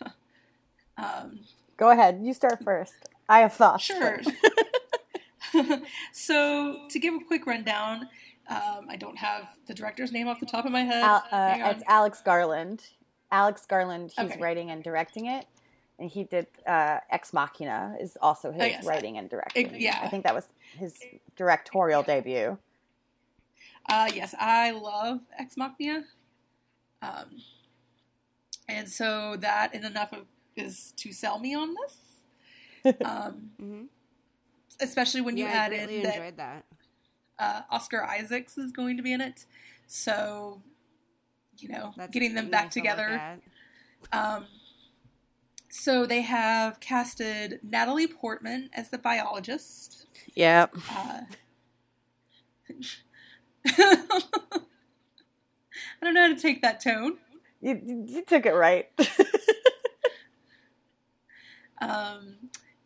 [0.96, 1.40] um,
[1.76, 2.20] Go ahead.
[2.22, 2.94] You start first.
[3.28, 3.84] I have thoughts.
[3.84, 4.20] Sure.
[6.12, 8.08] so, to give a quick rundown,
[8.48, 11.02] um, I don't have the director's name off the top of my head.
[11.02, 12.82] Al- uh, it's Alex Garland.
[13.30, 14.12] Alex Garland.
[14.16, 14.40] He's Okay.
[14.40, 15.46] writing and directing it,
[15.98, 18.84] and he did uh, Ex Machina is also his Oh, yes.
[18.86, 19.66] writing and directing.
[19.66, 19.98] Ex- yeah.
[20.02, 20.46] I think that was
[20.76, 20.98] his
[21.36, 22.58] directorial debut.
[23.88, 26.04] Uh, yes, I love Ex Machina.
[27.02, 27.26] Um,
[28.68, 31.98] and so that in enough of, is to sell me on this.
[33.04, 33.82] Um, hmm
[34.80, 36.64] especially when you yeah, add I really in that enjoyed that.
[37.38, 39.46] uh, Oscar Isaacs is going to be in it.
[39.86, 40.62] So,
[41.58, 43.08] you know, That's getting them back together.
[43.08, 43.40] at.
[44.12, 44.46] Um,
[45.70, 50.06] so they have casted Natalie Portman as the biologist.
[50.34, 50.76] Yep.
[50.90, 51.20] Uh,
[53.66, 54.60] I
[56.02, 57.18] don't know how to take that tone.
[57.64, 58.90] You, you took it right.
[61.80, 62.36] Um,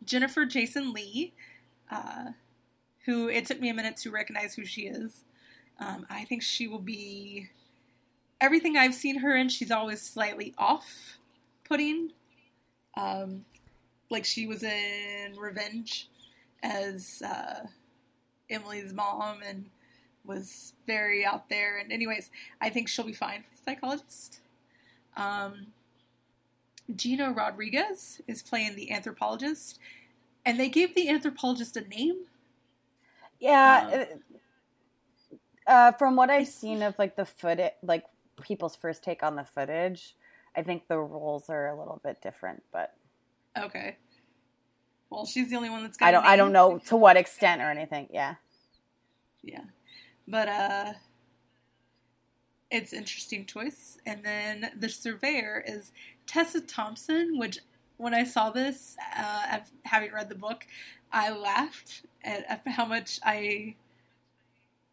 [0.03, 1.33] Jennifer Jason Leigh,
[1.89, 2.31] uh,
[3.05, 5.23] who it took me a minute to recognize who she is.
[5.79, 7.49] Um, I think she will be
[8.41, 9.49] everything I've seen her in.
[9.49, 11.17] She's always slightly off
[11.63, 12.11] putting.
[12.97, 13.45] Um,
[14.09, 16.09] like she was in Revenge
[16.61, 17.67] as uh,
[18.49, 19.69] Emily's mom and
[20.25, 21.77] was very out there.
[21.77, 24.38] And anyways, I think she'll be fine for psychologist.
[25.19, 25.67] Um,
[26.95, 29.79] Gina Rodriguez is playing the anthropologist,
[30.45, 32.23] and they gave the anthropologist a name.
[33.39, 33.89] Yeah.
[33.93, 34.19] Um,
[35.67, 38.05] uh, uh, from what I've seen of like the footage, like
[38.41, 40.15] people's first take on the footage,
[40.55, 42.95] I think the roles are a little bit different, but
[43.57, 43.97] Okay.
[45.09, 46.07] Well, she's the only one that's got.
[46.07, 48.07] I don't I don't know to what extent or anything.
[48.11, 48.35] Yeah.
[49.41, 49.63] Yeah,
[50.27, 50.93] but uh,
[52.71, 53.97] it's interesting choice.
[54.05, 55.91] And then the surveyor is
[56.27, 57.59] Tessa Thompson, which
[57.97, 60.65] when I saw this, uh, having read the book,
[61.11, 63.75] I laughed at, how much I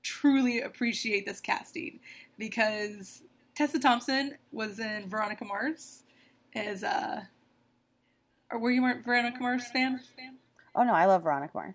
[0.03, 1.99] truly appreciate this casting
[2.39, 3.23] because
[3.55, 6.05] Tessa Thompson was in Veronica Mars
[6.55, 7.23] as uh
[8.53, 10.01] or were you a Veronica Mars fan?
[10.77, 11.75] Oh no, I love Veronica Mars.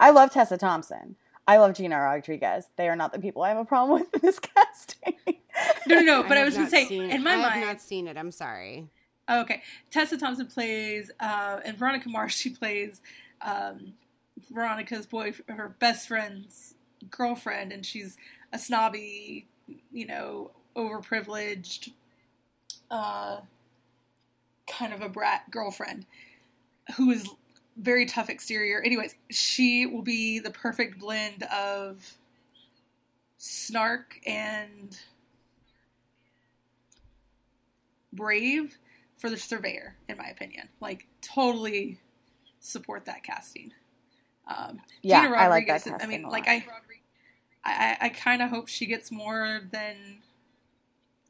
[0.00, 1.14] I love Tessa Thompson.
[1.50, 2.68] I love Gina Rodriguez.
[2.76, 5.16] They are not the people I have a problem with in this casting.
[5.84, 6.22] No, no, no.
[6.22, 8.16] But I, have was gonna say, seen- in my I mind, have not seen it.
[8.16, 8.86] I'm sorry.
[9.28, 9.60] Okay.
[9.90, 13.00] Tessa Thompson plays, uh, and Veronica Mars, she plays
[13.42, 13.94] um,
[14.48, 16.74] Veronica's boy, her best friend's
[17.10, 18.16] girlfriend, and she's
[18.52, 19.48] a snobby,
[19.90, 21.90] you know, overprivileged,
[22.92, 23.40] uh,
[24.68, 26.06] kind of a brat girlfriend
[26.96, 27.28] who is
[27.80, 28.82] very tough exterior.
[28.82, 32.14] Anyways, she will be the perfect blend of
[33.38, 34.98] snark and
[38.12, 38.78] brave
[39.16, 40.68] for the surveyor, in my opinion.
[40.80, 41.98] Like, totally
[42.60, 43.72] support that casting.
[44.46, 46.48] Um, Yeah, Gina I like that Rodriguez, I mean, casting like.
[46.48, 46.64] I,
[47.64, 50.22] I, I kind of hope she gets more than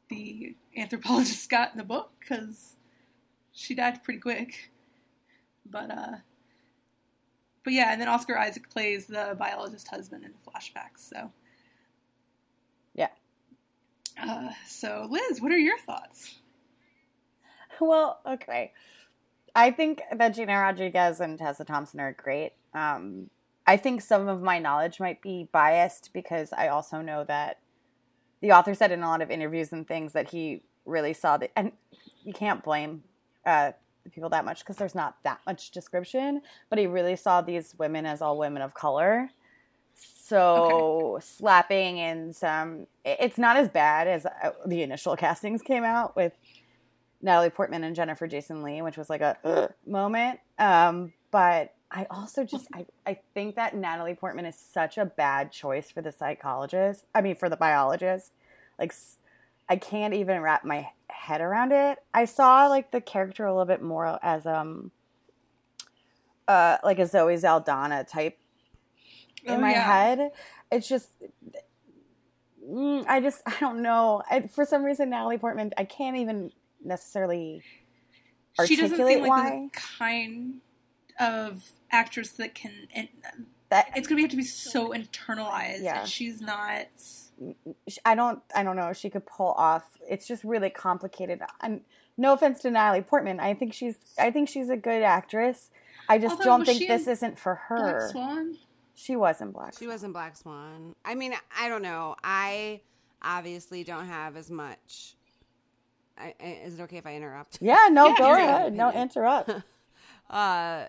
[0.09, 2.75] the anthropologist got in the book because
[3.53, 4.71] she died pretty quick.
[5.69, 6.15] But uh,
[7.63, 11.09] but yeah, and then Oscar Isaac plays the biologist husband in the flashbacks.
[11.09, 11.31] So
[12.93, 13.09] Yeah.
[14.21, 16.35] Uh, so Liz, what are your thoughts?
[17.79, 18.73] Well, okay.
[19.55, 22.53] I think that Gina Rodriguez and Tessa Thompson are great.
[22.73, 23.29] Um,
[23.67, 27.59] I think some of my knowledge might be biased because I also know that
[28.41, 31.49] the author said in a lot of interviews and things that he really saw the,
[31.57, 31.71] and
[32.23, 33.03] you can't blame
[33.45, 33.71] uh,
[34.03, 37.75] the people that much because there's not that much description, but he really saw these
[37.77, 39.29] women as all women of color.
[39.93, 46.15] So slapping and some, it's not as bad as uh, the initial castings came out
[46.15, 46.33] with
[47.21, 50.39] Natalie Portman and Jennifer Jason Leigh, which was like a "Ugh" moment.
[50.57, 55.51] Um, but I also just I, I think that Natalie Portman is such a bad
[55.51, 57.05] choice for the psychologist.
[57.13, 58.31] I mean, for the biologist.
[58.79, 58.93] Like,
[59.71, 61.99] I can't even wrap my head around it.
[62.13, 64.91] I saw like the character a little bit more as um,
[66.47, 68.37] uh, like a Zoe Saldana type
[69.45, 69.83] in Oh, my yeah.
[69.83, 70.31] head.
[70.71, 71.09] It's just.
[72.65, 74.23] mm, I just I don't know.
[74.29, 76.51] I, for some reason, Natalie Portman, I can't even
[76.83, 77.63] necessarily
[78.65, 80.61] She doesn't articulate seem like why the kind
[81.19, 82.73] of actress that can.
[82.95, 83.09] And
[83.69, 85.83] that it's going to have to be so internalized.
[85.83, 86.05] Yeah.
[86.05, 86.87] She's not.
[88.05, 89.83] I don't I don't know if she could pull off.
[90.09, 91.41] It's just really complicated.
[91.61, 91.81] And
[92.17, 95.69] no offense to Natalie Portman, I think she's I think she's a good actress.
[96.09, 97.77] I just Although, don't think this isn't for her.
[97.77, 98.09] Black her.
[98.11, 98.57] Swan.
[98.95, 99.73] She was in Black.
[99.73, 99.79] Swan.
[99.79, 99.93] She Swan.
[99.93, 100.95] was in Black Swan.
[101.05, 102.15] I mean, I don't know.
[102.23, 102.81] I
[103.21, 105.15] obviously don't have as much.
[106.17, 107.59] I, I- is it okay if I interrupt?
[107.61, 108.71] Yeah, no, Yeah, go ahead.
[108.71, 108.77] good.
[108.77, 109.49] No, interrupt.
[109.49, 110.85] Uh,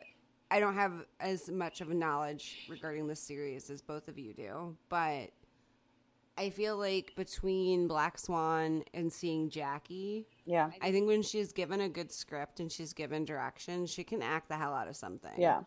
[0.51, 4.35] I don't have as much of a knowledge regarding this series as both of you
[4.35, 5.31] do, but
[6.39, 11.81] I feel like between Black Swan and seeing Jackie, Yeah, I think when she's given
[11.83, 15.33] a good script and she's given direction, she can act the hell out of something.
[15.37, 15.61] yeah,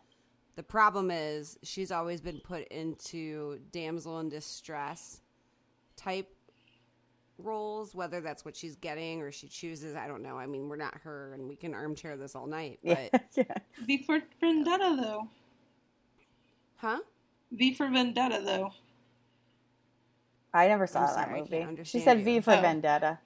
[0.56, 5.20] The problem is she's always been put into damsel in distress
[5.96, 6.32] type
[7.38, 9.94] roles, whether that's what she's getting or she chooses.
[9.94, 10.36] I don't know.
[10.36, 12.80] I mean, we're not her, and we can armchair this all night.
[12.82, 13.54] But yeah, yeah.
[13.86, 15.28] V for Vendetta, though.
[16.76, 16.98] huh?
[17.52, 18.72] V for Vendetta, though.
[20.56, 21.84] I never saw I'm that sorry, movie.
[21.84, 22.24] She said you.
[22.24, 22.60] V for Oh.
[22.60, 23.18] Vendetta.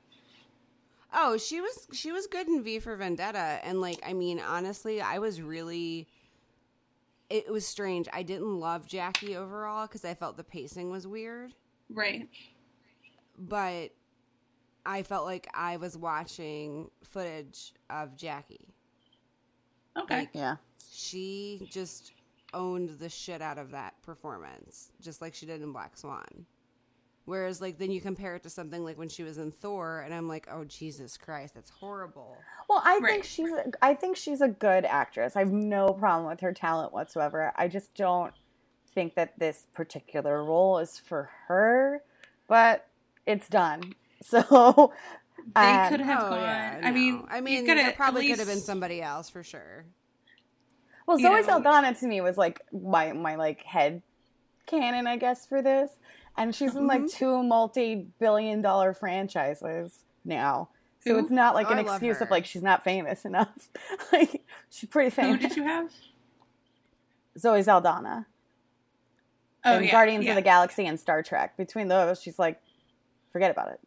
[1.12, 5.00] Oh, she was she was good in V for Vendetta, and like I mean, honestly,
[5.00, 6.06] I was really.
[7.28, 8.08] It was strange.
[8.12, 11.52] I didn't love Jackie overall because I felt the pacing was weird.
[11.88, 12.28] Right.
[13.38, 13.90] but
[14.86, 18.68] I felt like I was watching footage of Jackie.
[19.96, 20.20] Okay.
[20.20, 20.56] Like, Yeah,
[20.92, 22.12] She just
[22.54, 26.46] owned the shit out of that performance, just like she did in Black Swan.
[27.30, 30.12] Whereas, like, then you compare it to something like when she was in Thor, and
[30.12, 32.36] I'm like, oh Jesus Christ, that's horrible.
[32.68, 35.36] Well, I think she's a, I think she's a good actress.
[35.36, 37.52] I have no problem with her talent whatsoever.
[37.54, 38.34] I just don't
[38.96, 42.02] think that this particular role is for her,
[42.48, 42.88] but
[43.26, 43.94] it's done.
[44.22, 44.92] So
[45.54, 46.40] They um, could have Oh, gone.
[46.42, 47.24] yeah, I mean.
[47.30, 49.84] I mean, gotta there probably at could have been somebody else for sure.
[51.06, 54.02] well, Zoe know- Saldana to me was like my my like head
[54.66, 55.90] canon, I guess, for this,
[56.40, 57.12] and she's in like Mhm.
[57.12, 60.70] two multi-billion dollar franchises now.
[61.00, 61.18] So Who?
[61.20, 63.68] it's not like Oh, an I excuse of like she's not famous enough.
[64.12, 65.40] like she's pretty famous.
[65.42, 65.92] Who did you have?
[67.38, 68.26] Zoe Saldana.
[69.64, 69.90] Oh, and yeah.
[69.90, 70.32] Guardians yeah.
[70.32, 71.56] of the Galaxy and Star Trek.
[71.56, 72.60] Between those, she's like,
[73.32, 73.80] forget about it.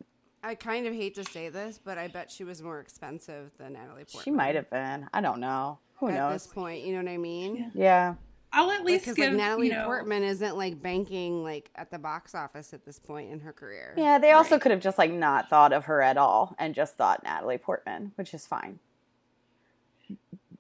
[0.44, 3.74] I kind of hate to say this, but I bet she was more expensive than
[3.74, 4.24] Natalie Portman.
[4.24, 5.08] She might have been.
[5.14, 5.80] I don't know.
[6.00, 6.30] Who at knows?
[6.30, 6.84] At this point.
[6.84, 7.72] You know what I mean?
[7.74, 7.84] Yeah.
[7.84, 8.16] Yeah.
[8.56, 11.90] I'll at least Because give like Natalie you know, Portman isn't like banking like at
[11.90, 13.96] the box office at this point in her career.
[13.98, 14.62] Yeah, they also Right.
[14.62, 18.12] could have just like not thought of her at all and just thought Natalie Portman,
[18.16, 18.80] which is fine.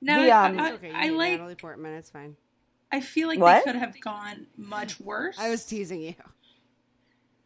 [0.01, 0.91] Now, the, um, I, It's okay.
[0.93, 1.31] I like.
[1.33, 1.93] Natalie Portman.
[1.93, 2.35] It's fine.
[2.91, 3.63] I feel like What?
[3.63, 5.37] they could have gone much worse.
[5.39, 6.15] I was teasing you.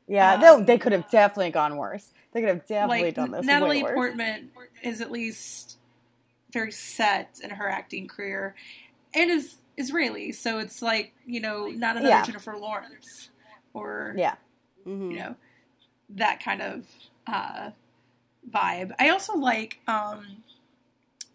[0.07, 2.11] Yeah, Um, they they could have definitely gone worse.
[2.31, 3.95] They could have definitely like done this Natalie way worse.
[3.95, 5.77] Portman is at least
[6.51, 8.55] very set in her acting career,
[9.13, 12.23] and is Israeli, so it's like you know not another Yeah.
[12.25, 13.29] Jennifer Lawrence
[13.73, 14.35] or Yeah.
[14.83, 15.35] hmm you know
[16.09, 16.85] that kind of
[17.27, 17.71] uh,
[18.49, 18.93] vibe.
[18.99, 20.43] I also like um,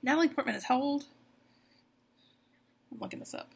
[0.03, 1.05] Natalie Portman is how old?
[2.91, 3.49] I'm looking this up.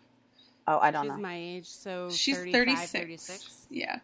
[0.68, 1.16] Oh, I don't She's know.
[1.16, 2.93] She's my age, so She's 36.
[2.93, 3.66] 36.
[3.70, 3.99] Yeah.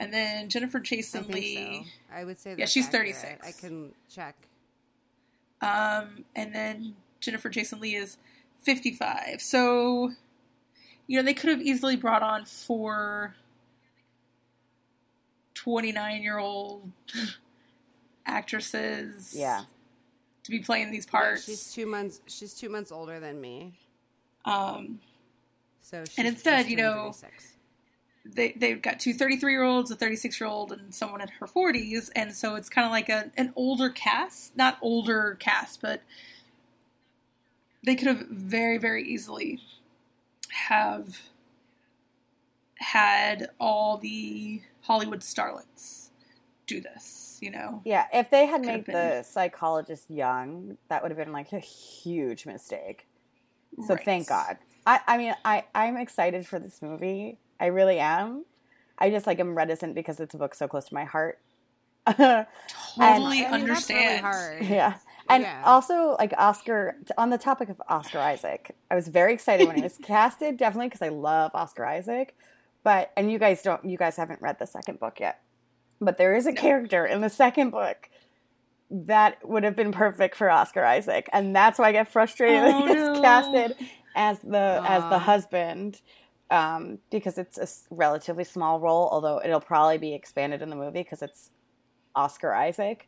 [0.00, 1.84] And then Jennifer Jason think Leigh.
[1.84, 2.14] so.
[2.14, 3.14] I would say Yeah, she's accurate.
[3.16, 3.48] 36.
[3.48, 4.36] I can check.
[5.60, 8.16] Um, and then Jennifer Jason Leigh is
[8.62, 9.40] 55.
[9.40, 10.12] So,
[11.08, 13.34] you know, they could have easily brought on four
[15.54, 16.90] 29 year old
[18.26, 19.34] actresses.
[19.36, 19.62] Yeah.
[20.44, 21.44] To be playing these Yeah, parts.
[21.44, 22.20] she's two months.
[22.26, 23.74] She's two months older than me.
[24.44, 25.00] um,
[25.82, 27.54] So she's, And instead, she's you know, 36.
[28.24, 31.46] they, they've got two 33 year olds, a 36 year old, and someone in her
[31.46, 32.10] 40s.
[32.14, 34.56] And so it's kind of like a, an older cast.
[34.56, 36.02] Not older cast, but
[37.84, 39.60] they could have very, very easily
[40.50, 41.20] have
[42.76, 46.10] had all the Hollywood starlets
[46.66, 47.82] do this, you know?
[47.84, 51.58] Yeah, if they had Could made the psychologist young, that would have been like a
[51.58, 53.06] huge mistake.
[53.86, 54.04] So Right.
[54.04, 54.58] thank God.
[54.86, 57.38] I, I mean, I, I'm excited for this movie.
[57.60, 58.44] I really am.
[58.98, 61.38] I just like am reticent because it's a book so close to my heart.
[62.18, 62.44] yeah.
[62.96, 64.26] Totally I mean, that's really understand.
[65.28, 65.62] And Yeah.
[65.64, 68.74] also like Oscar on the topic of Oscar Isaac.
[68.90, 72.34] I was very excited when he was casted, definitely because I love Oscar Isaac.
[72.84, 75.40] But and you guys don't you guys haven't read the second book yet.
[76.00, 76.60] But there is a No.
[76.60, 78.08] character in the second book
[78.90, 82.66] that would have been perfect for Oscar Isaac, and that's why I get frustrated Oh,
[82.86, 83.20] that he's no.
[83.20, 83.74] casted
[84.16, 86.00] as the as the husband
[86.50, 89.08] um, because it's a relatively small role.
[89.12, 91.50] Although it'll probably be expanded in the movie because it's
[92.14, 93.07] Oscar Isaac.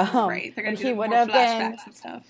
[0.00, 0.54] Um, right.
[0.54, 2.22] They're going to do he more would have been flashbacks and stuff.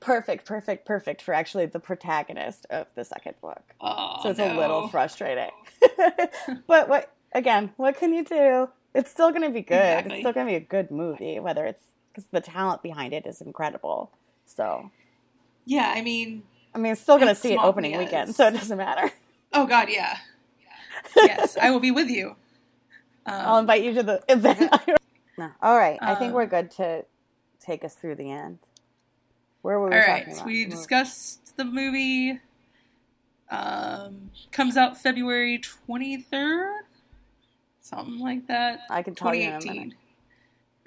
[0.00, 3.62] perfect, perfect, perfect for actually the protagonist of the second book.
[3.80, 4.56] Oh, So it's no.
[4.56, 5.50] a little frustrating.
[6.66, 7.72] but what again?
[7.76, 8.68] What can you do?
[8.94, 9.74] It's still going to be good.
[9.76, 10.12] Exactly.
[10.14, 11.82] It's still going to be a good movie, whether it's
[12.12, 14.10] because the talent behind it is incredible.
[14.46, 14.90] So
[15.66, 16.42] Yeah, I mean,
[16.74, 17.98] I mean, it's still going to see it opening yes.
[17.98, 19.10] weekend, so it doesn't matter.
[19.52, 20.18] oh god, yeah.
[21.16, 22.36] Yes, I will be with you.
[23.26, 24.70] I'll Um, invite you to the event.
[25.38, 25.50] No.
[25.62, 25.98] All right.
[26.00, 27.04] I think Uh, we're good to
[27.60, 28.58] take us through the end.
[29.62, 30.46] Where were we all right, about?
[30.46, 32.40] we discussed the movie.
[33.50, 36.82] Um, comes out February twenty third,
[37.80, 38.80] something like that.
[38.90, 39.94] I can tell you in 2018.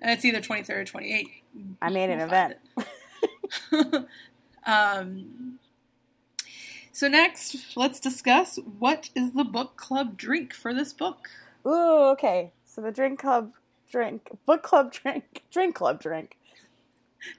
[0.01, 1.31] It's either twenty third or twenty eighth.
[1.81, 2.57] I made an event.
[4.65, 5.59] um,
[6.91, 11.29] so next, let's discuss what is the book club drink for this book.
[11.65, 12.51] Ooh, okay.
[12.65, 13.53] So the drink club
[13.89, 16.37] drink, book club drink, drink club drink.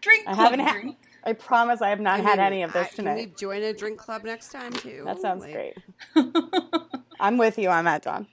[0.01, 0.97] Drink I club haven't had- drink.
[1.23, 3.37] I promise I have not I had mean, any of this I- Can we tonight.
[3.37, 5.03] join a drink club next time too?
[5.05, 5.77] That sounds Like, great.
[7.21, 8.27] I'm with you on that, Dawn.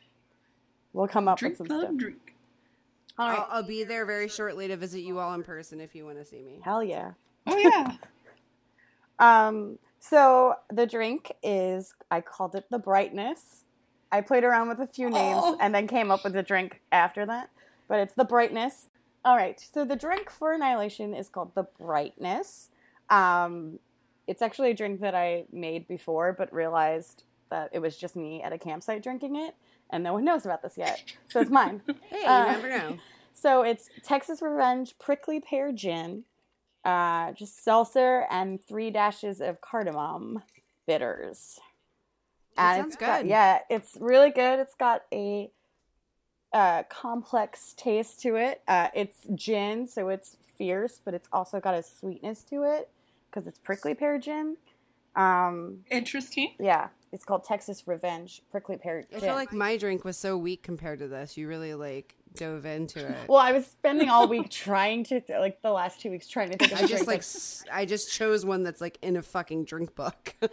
[0.93, 1.97] We'll come up drink with some club stuff.
[1.97, 2.35] drink.
[3.19, 3.39] All right.
[3.39, 6.17] I'll, I'll be there very shortly to visit you all in person if you want
[6.17, 6.59] to see me.
[6.63, 7.11] Hell yeah.
[7.45, 7.91] Oh yeah.
[9.19, 13.63] Um, so the drink is I called it the brightness.
[14.11, 15.57] I played around with a few names Oh.
[15.59, 17.49] and then came up with a drink after that.
[17.87, 18.89] But it's the brightness.
[19.25, 19.59] All right.
[19.73, 22.69] So the drink for Annihilation is called the brightness.
[23.09, 23.79] Um,
[24.27, 28.41] it's actually a drink that I made before, but realized that it was just me
[28.43, 29.55] at a campsite drinking it,
[29.89, 31.01] and no one knows about this yet.
[31.29, 31.81] So it's mine.
[32.09, 32.97] Hey, you Uh, never know.
[33.33, 36.23] So it's Texas Revenge Prickly Pear Gin,
[36.83, 40.41] uh, just seltzer, and three dashes of cardamom
[40.87, 41.59] bitters.
[42.55, 43.29] That And sounds it's got- good.
[43.29, 44.59] yeah, it's really good.
[44.59, 45.51] It's got a
[46.53, 48.61] uh, complex taste to it.
[48.67, 52.89] Uh, it's gin, so it's fierce, but it's also got a sweetness to it
[53.29, 54.57] because it's prickly pear gin.
[55.15, 56.53] Um, Interesting.
[56.59, 60.61] yeah, it's called Texas Revenge Prickly Pear I feel like my drink was so weak
[60.61, 61.37] compared to this.
[61.37, 63.15] You really like dove into it.
[63.27, 66.57] well, I was spending all week trying to, like the last two weeks, trying to
[66.57, 68.97] think of a I just drink like that- s- I just chose one that's like
[69.01, 70.35] in a fucking drink book.
[70.41, 70.47] I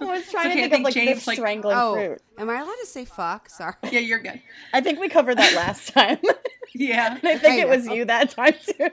[0.00, 2.22] was trying okay, to think, think of like James, this like- strangling oh, fruit.
[2.38, 3.48] am I allowed to say fuck?
[3.50, 3.74] Sorry.
[3.90, 4.40] Yeah, you're good.
[4.72, 6.18] I think we covered that last time.
[6.72, 7.16] Yeah.
[7.16, 8.90] and I think I it was you that time too.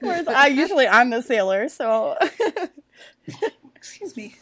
[0.00, 2.18] Whereas I usually I'm the sailor, so
[3.74, 4.34] Excuse me.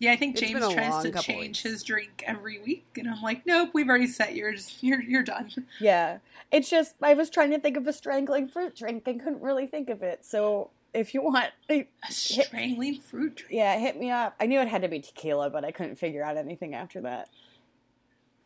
[0.00, 1.62] Yeah, I think It's James tries to change weeks.
[1.62, 4.78] his drink every week, and I'm like, nope, we've already set yours.
[4.80, 5.50] You're you're done.
[5.78, 6.18] yeah.
[6.50, 9.66] It's just I was trying to think of a strangling fruit drink and couldn't really
[9.66, 10.24] think of it.
[10.24, 13.52] So if you want, A strangling fruit drink.
[13.52, 14.34] yeah, hit me up.
[14.40, 17.28] I knew it had to be tequila, but I couldn't figure out anything after that.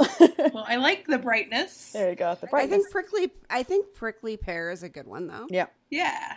[0.52, 1.92] Well, I like the brightness.
[1.92, 2.36] there you go.
[2.38, 2.72] The brightness.
[2.74, 3.30] I think prickly.
[3.48, 5.66] I think prickly pear is a good one though, yeah.
[5.88, 6.34] Yeah.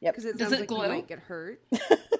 [0.00, 0.14] Yep.
[0.14, 0.82] because it Does sounds it like glow?
[0.82, 1.60] you might get hurt.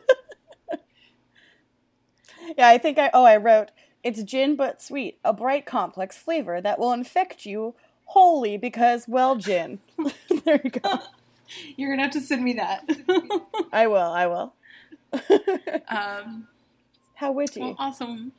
[2.56, 3.70] Yeah, I think I oh I wrote
[4.02, 7.74] it's gin but sweet, a bright complex flavor that will infect you
[8.06, 9.81] wholly because well gin.
[10.44, 10.98] there you go.
[11.77, 12.89] You're gonna have to send me that.
[13.72, 14.55] I will, I will.
[15.89, 16.47] um,
[17.14, 17.60] How witty.
[17.60, 18.32] Well, awesome.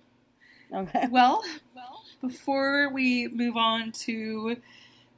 [0.73, 1.07] okay.
[1.11, 1.43] Well,
[1.75, 4.57] well, before we move on to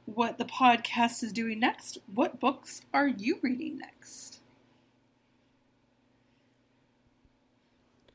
[0.06, 4.40] what the podcast is doing next, what books are you reading next?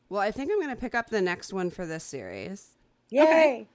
[0.09, 2.69] Well, I think I'm going to pick up the next one for this series.
[3.09, 3.67] Yay.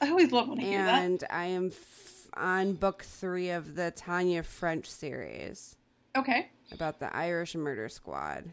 [0.00, 1.02] I always love when I hear that.
[1.04, 5.76] And I am f- on book three of the Tana French series
[6.16, 8.44] Okay, about the Irish murder squad.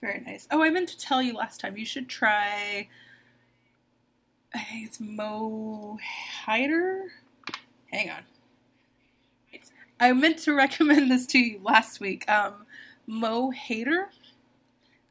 [0.00, 0.46] very nice.
[0.50, 1.76] Oh, I meant to tell you last time.
[1.78, 2.88] You should try.
[4.54, 5.98] I think it's Mo
[6.46, 7.04] Hayder.
[7.90, 8.22] Hang on.
[9.52, 9.70] It's-
[10.00, 12.28] I meant to recommend this to you last week.
[12.30, 12.66] Um,
[13.06, 14.08] Mo Hayder.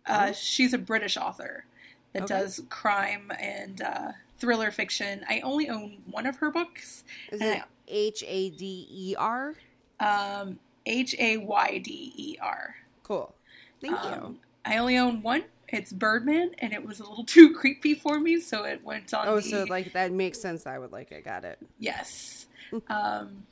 [0.07, 0.34] Uh, Oh.
[0.34, 1.65] she's a British author
[2.14, 2.34] that Okay.
[2.40, 5.26] does crime and uh, thriller fiction.
[5.27, 7.03] I only own one of her books.
[7.32, 9.56] Is it H A D E R?
[9.99, 12.76] Um, H A Y D E R.
[13.03, 13.34] Cool.
[13.82, 14.10] Thank you.
[14.10, 15.44] Um, I only own one.
[15.68, 19.27] It's Birdman, and it was a little too creepy for me, so it went on.
[19.27, 20.68] Oh, the, so like that makes sense.
[20.68, 21.26] I would like it.
[21.26, 21.60] Got it.
[21.80, 22.48] yes.
[22.88, 23.45] um,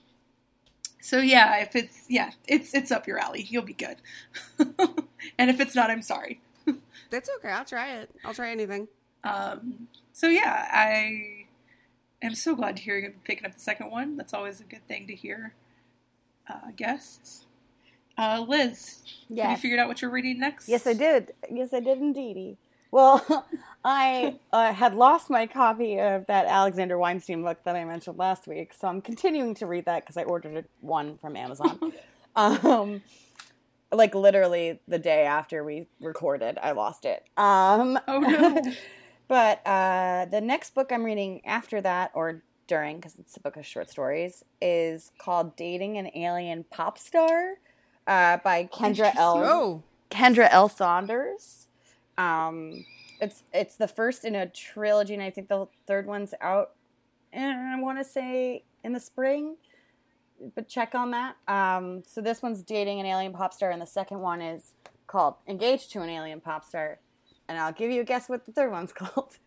[1.03, 3.45] so yeah, if it's yeah, it's it's up your alley.
[3.49, 3.97] You'll be good.
[5.37, 6.39] and if it's not, I'm sorry.
[7.09, 7.49] That's okay.
[7.49, 8.09] I'll try it.
[8.23, 8.87] I'll try anything.
[9.25, 11.47] Um, so yeah, I
[12.21, 14.15] am so glad to hear you're picking up the second one.
[14.15, 15.53] That's always a good thing to hear.
[16.49, 17.47] Uh, guests.
[18.17, 18.99] Uh, Liz,
[19.35, 20.69] have you figured out what you're reading next?
[20.69, 21.33] Yes, I did.
[21.51, 22.57] Yes, I did indeedy.
[22.93, 23.47] Well,
[23.83, 28.47] I uh, had lost my copy of that Alexander Weinstein book that I mentioned last
[28.47, 31.91] week, so I'm continuing to read that because I ordered one from Amazon.
[32.35, 33.01] um,
[33.91, 37.25] like literally the day after we recorded, I lost it.
[37.35, 38.61] Um, Oh no.
[39.27, 43.57] but uh, the next book I'm reading after that, or during, because it's a book
[43.57, 47.55] of short stories, is called "Dating an Alien Pop Star"
[48.05, 49.43] uh, by Kendra L.
[49.43, 50.69] Oh, Kendra L.
[50.69, 51.62] Saunders.
[52.17, 52.85] Um,
[53.19, 56.71] it's it's the first in a trilogy, and I think the third one's out.
[57.31, 59.55] And I want to say in the spring,
[60.55, 61.35] but check on that.
[61.47, 64.73] Um, so this one's dating an alien pop star, and the second one is
[65.07, 66.99] called "Engaged to an Alien Pop Star."
[67.47, 69.37] And I'll give you a guess what the third one's called.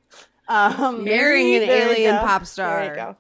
[0.48, 2.80] Um, Marrying an alien pop star.
[2.80, 3.16] There you go.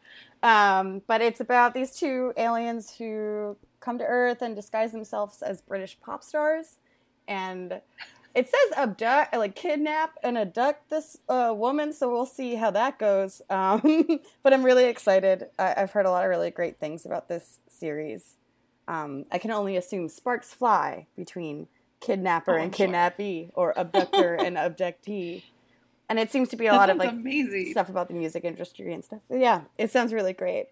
[0.48, 5.60] Um, but it's about these two aliens who come to Earth and disguise themselves as
[5.60, 6.78] British pop stars,
[7.26, 7.80] and
[8.36, 11.92] it says abduct, like kidnap and abduct this uh, woman.
[11.92, 13.40] So we'll see how that goes.
[13.50, 15.46] Um, but I'm really excited.
[15.58, 18.34] I- I've heard a lot of really great things about this series.
[18.86, 21.66] Um, I can only assume sparks fly between
[22.00, 22.86] kidnapper Oh, and sure.
[22.86, 25.42] kidnappee, or abductor and abductee.
[26.08, 27.72] And it seems to be a that lot of like amazing.
[27.72, 29.22] stuff about the music industry and stuff.
[29.28, 30.66] So, yeah, it sounds really great.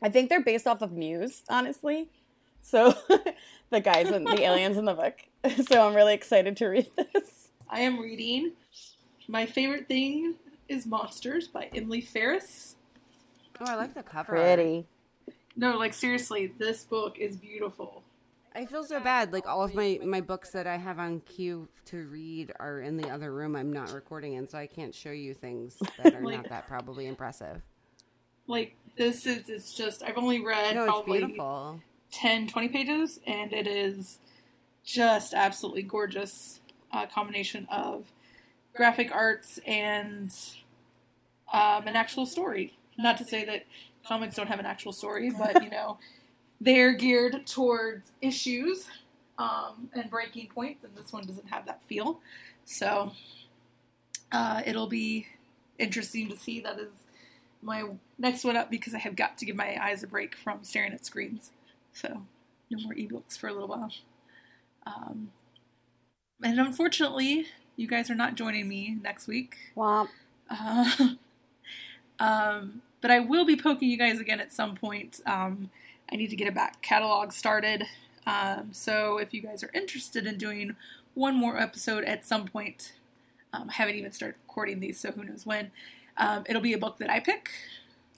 [0.00, 2.08] I think they're based off of Muse, honestly.
[2.64, 2.94] So
[3.70, 5.14] the guys and the aliens in the book.
[5.68, 7.50] So I'm really excited to read this.
[7.68, 8.52] I am reading.
[9.28, 10.36] My favorite thing
[10.70, 12.76] is Monsters by Emil Ferris.
[13.60, 14.32] oh, I like the cover.
[14.32, 14.86] Pretty.
[15.54, 18.02] No, like seriously, this book is beautiful.
[18.54, 19.34] I feel so bad.
[19.34, 22.96] Like all of my my books that I have on queue to read are in
[22.96, 23.54] the other room.
[23.54, 26.66] I'm not recording in, so I can't show you things that are Like- not that
[26.66, 27.60] probably impressive.
[28.46, 31.80] Like this is it's just I've only read No, it's probably beautiful.
[32.14, 34.18] 10, 20 pages, and it is
[34.84, 36.60] just absolutely gorgeous.
[36.92, 38.04] Uh, combination of
[38.72, 40.30] graphic arts and
[41.52, 42.76] um, an actual story.
[42.96, 43.64] Not to say that
[44.06, 45.98] comics don't have an actual story, but you know,
[46.60, 48.86] they're geared towards issues
[49.38, 52.20] um, and breaking points, and this one doesn't have that feel.
[52.64, 53.10] So
[54.30, 55.26] uh, it'll be
[55.78, 56.60] interesting to see.
[56.60, 56.92] That is
[57.60, 57.84] my
[58.18, 60.92] next one up because I have got to give my eyes a break from staring
[60.92, 61.50] at screens.
[61.94, 62.22] So
[62.70, 63.90] no more ebooks for a little while.
[64.86, 65.30] Um,
[66.42, 67.46] and unfortunately,
[67.76, 69.56] you guys are not joining me next week.
[69.76, 70.08] Womp.
[70.50, 71.14] Uh,
[72.20, 75.20] um, but I will be poking you guys again at some point.
[75.26, 75.70] Um,
[76.12, 77.84] I need to get a back catalog started.
[78.26, 80.76] Um, so if you guys are interested in doing
[81.14, 82.92] one more episode at some point,
[83.52, 85.70] um, I haven't even started recording these, so who knows when.
[86.16, 87.50] Um, it'll be a book that I pick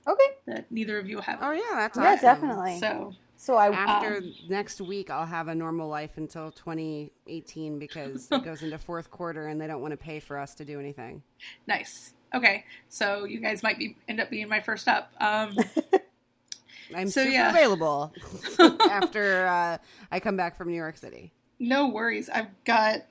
[0.06, 0.24] Okay.
[0.46, 1.38] that neither of you have.
[1.42, 2.20] Oh yeah, that's Yeah, awesome.
[2.20, 2.78] definitely.
[2.80, 8.28] So So I After Um, next week, I'll have a normal life until 2018 because
[8.32, 10.80] it goes into fourth quarter and they don't want to pay for us to do
[10.80, 11.22] anything.
[11.66, 12.12] nice.
[12.34, 15.12] Okay, so you guys might be end up being my first up.
[15.20, 15.56] Um,
[16.94, 17.50] I'm So, super yeah.
[17.50, 18.12] available
[18.90, 19.78] after uh,
[20.10, 21.32] I come back from New York City.
[21.58, 22.28] no worries.
[22.28, 23.02] I've got.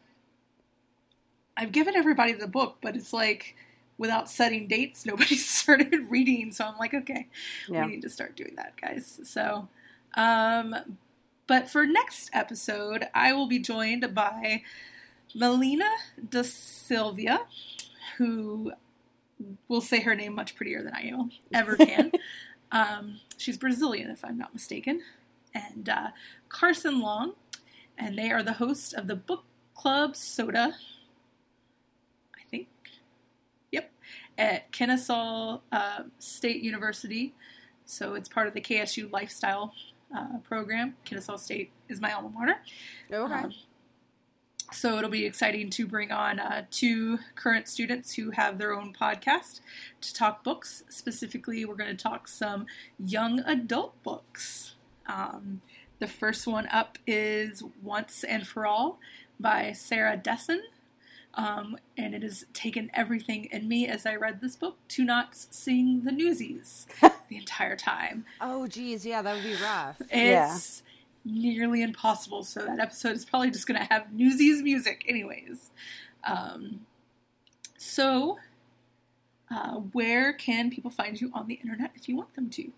[1.57, 3.55] I've given everybody the book, but it's like
[3.97, 6.51] without setting dates, nobody started reading.
[6.51, 7.27] So I'm like, okay,
[7.69, 7.85] Yeah.
[7.85, 9.21] we need to start doing that, guys.
[9.23, 9.69] So,
[10.15, 10.97] um,
[11.47, 14.63] but for next episode, I will be joined by
[15.35, 15.89] Melina
[16.29, 17.41] da Silvia,
[18.17, 18.71] who
[19.67, 21.11] will say her name much prettier than I
[21.53, 22.11] ever can.
[22.71, 25.01] um, she's Brazilian, if I'm not mistaken.
[25.53, 26.07] And uh,
[26.49, 27.33] Carson Long,
[27.97, 29.43] and they are the hosts of the book
[29.75, 30.75] club Soda.
[32.35, 32.67] I think.
[33.71, 33.91] Yep,
[34.37, 37.33] at Kennesaw uh, State University.
[37.85, 39.73] So it's part of the KSU Lifestyle
[40.15, 40.95] uh, program.
[41.03, 42.55] Kennesaw State is my alma mater.
[43.11, 43.33] Okay.
[43.33, 43.53] Um,
[44.71, 48.93] so it'll be exciting to bring on uh, two current students who have their own
[48.99, 49.59] podcast
[50.01, 50.83] to talk books.
[50.89, 52.65] Specifically, we're going to talk some
[52.97, 54.73] young adult books.
[55.05, 55.61] Um,
[55.99, 58.99] the first one up is Once and for All
[59.39, 60.63] by Sarah Dessen.
[61.37, 65.35] Um, and it has taken everything in me as I read this book to not
[65.35, 68.23] sing the newsies the entire time.
[68.39, 70.01] Oh, geez, yeah, that would be rough.
[70.09, 70.83] It's
[71.25, 72.43] nearly impossible.
[72.43, 75.71] So that episode is probably just going to have Newsies music, anyways.
[76.23, 76.85] Um,
[77.77, 78.37] so,
[79.51, 82.71] uh, where can people find you on the internet if you want them to?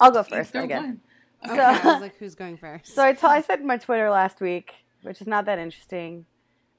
[0.00, 0.82] I'll go first, throw I guess.
[0.82, 1.00] one.
[1.44, 2.94] Okay, So- I was like, who's going first?
[2.94, 6.26] So I told I said my Twitter last week, which is not that interesting.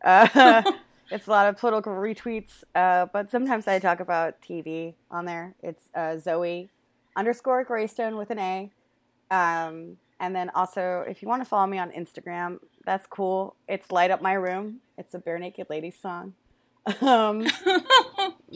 [0.04, 0.64] Uh,
[1.12, 5.56] it's a lot of political retweets, uh, but sometimes I talk about TV on there.
[5.62, 6.70] It's uh, Zoe
[7.16, 8.72] underscore Greystone with an A.
[9.32, 13.56] Um, and then also, if you want to follow me on Instagram, that's cool.
[13.68, 14.78] It's Light Up My Room.
[14.98, 16.34] It's a Barenaked Ladies song.
[17.02, 17.48] Um,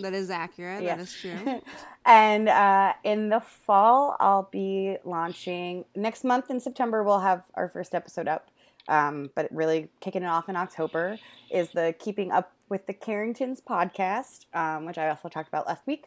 [0.01, 0.83] That is accurate.
[0.83, 1.61] That is true.
[2.05, 7.03] and uh, in the fall, I'll be launching next month in September.
[7.03, 8.51] We'll have our first episode up,
[8.87, 11.17] um, but really kicking it off in October
[11.49, 15.85] is the Keeping Up with the Carringtons podcast, um, which I also talked about last
[15.87, 16.05] week.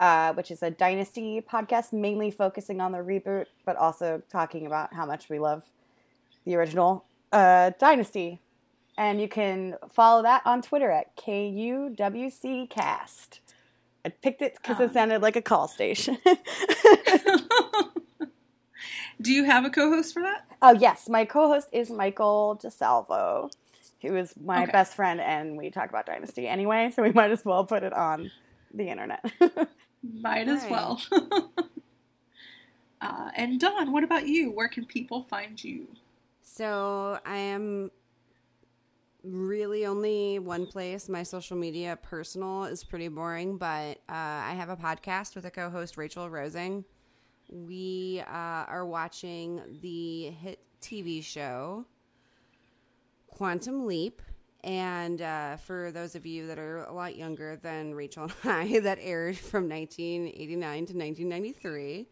[0.00, 4.94] Uh, which is a dynasty podcast, mainly focusing on the reboot, but also talking about
[4.94, 5.64] how much we love
[6.44, 8.40] the original uh, dynasty.
[8.96, 11.90] And you can follow that on Twitter at KUWCcast.
[14.04, 14.82] I picked it because Um.
[14.84, 16.16] it sounded like a call station.
[19.20, 20.44] Do you have a co-host for that?
[20.62, 21.08] oh, yes.
[21.08, 23.50] My co host is Michael DeSalvo,
[24.02, 24.72] who is my Okay.
[24.72, 27.92] best friend, and we talk about Dynasty anyway, so we might as well put it
[27.92, 28.30] on
[28.72, 29.24] the internet.
[30.20, 31.00] Might as well.
[33.00, 34.50] uh, and Dawn, what about you?
[34.52, 35.88] Where can people find you?
[36.42, 37.90] So I am
[39.24, 41.08] really only one place.
[41.08, 45.50] My social media personal is pretty boring, but uh, I have a podcast with a
[45.50, 46.84] co host, Rachel Rosing.
[47.48, 51.86] We uh, are watching the hit TV show
[53.28, 54.22] Quantum Leap.
[54.64, 58.80] And uh, for those of you that are a lot younger than Rachel and I,
[58.82, 62.08] that aired from 1989 to 1993.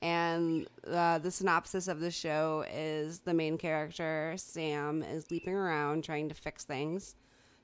[0.00, 6.04] And uh, the synopsis of the show is the main character, Sam, is leaping around
[6.04, 7.16] trying to fix things.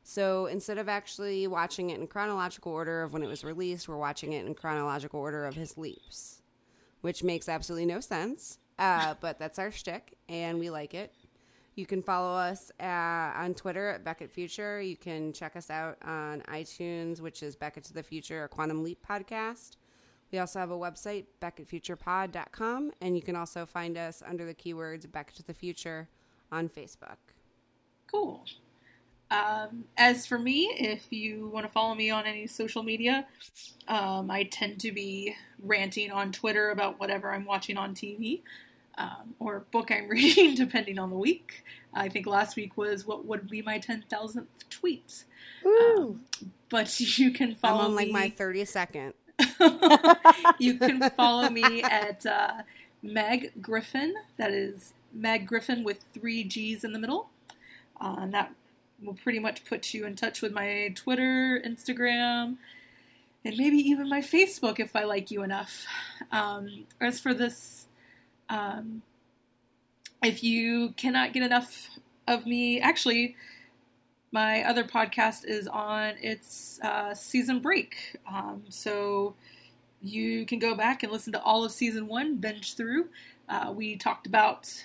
[0.02, 3.96] So instead of actually watching it in chronological order of when it was released, we're
[3.96, 6.42] watching it in chronological order of his leaps,
[7.04, 8.58] which makes absolutely no sense.
[8.78, 11.12] Uh, but that's our shtick, and we like it.
[11.74, 12.84] You can follow us uh,
[13.36, 14.80] on Twitter at Beckett Future.
[14.80, 18.82] You can check us out on iTunes, which is Beckett to the Future, a Quantum
[18.82, 19.76] Leap podcast.
[20.32, 25.10] We also have a website, beckettfuturepod.com, and you can also find us under the keywords
[25.10, 26.08] Beckett to the Future
[26.50, 27.18] on Facebook.
[28.10, 28.46] Cool.
[29.34, 33.26] Um, as for me, if you want to follow me on any social media,
[33.88, 38.42] um, I tend to be ranting on Twitter about whatever I'm watching on TV
[38.96, 41.64] um, or book I'm reading, depending on the week.
[41.92, 45.24] I think last week was what would be my 10,000th tweet.
[45.64, 46.20] Woo!
[46.68, 48.12] But you can follow I'm on like me.
[48.12, 49.14] my 32nd.
[50.58, 52.62] you can follow me at uh,
[53.02, 54.14] Meg Griffin.
[54.36, 57.30] That is Meg Griffin with three G's in the middle.
[58.00, 58.54] Uh, and that
[59.04, 62.56] will pretty much put you in touch with my Twitter, Instagram,
[63.44, 65.86] and maybe even my Facebook if I like you enough.
[66.32, 67.86] Um, as for this,
[68.48, 69.02] um,
[70.22, 71.90] if you cannot get enough
[72.26, 73.36] of me, actually,
[74.32, 78.16] my other podcast is on its uh, season break.
[78.26, 79.34] Um, so
[80.02, 83.08] you can go back and listen to all of season one, binge through.
[83.48, 84.84] Uh, we talked about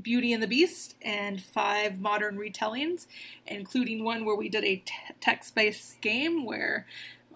[0.00, 3.06] Beauty and the Beast and five modern retellings,
[3.46, 6.86] including one where we did a t- text based game where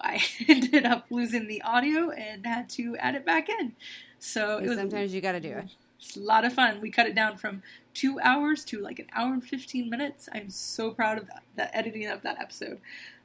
[0.00, 3.72] I ended up losing the audio and had to add it back in.
[4.18, 5.66] So it was Sometimes you got to do it.
[5.98, 6.80] it's a lot of fun.
[6.80, 7.62] We cut it down from
[7.94, 10.28] two hours to like an hour and 15 minutes.
[10.32, 12.80] I'm so proud of that, the editing of that episode.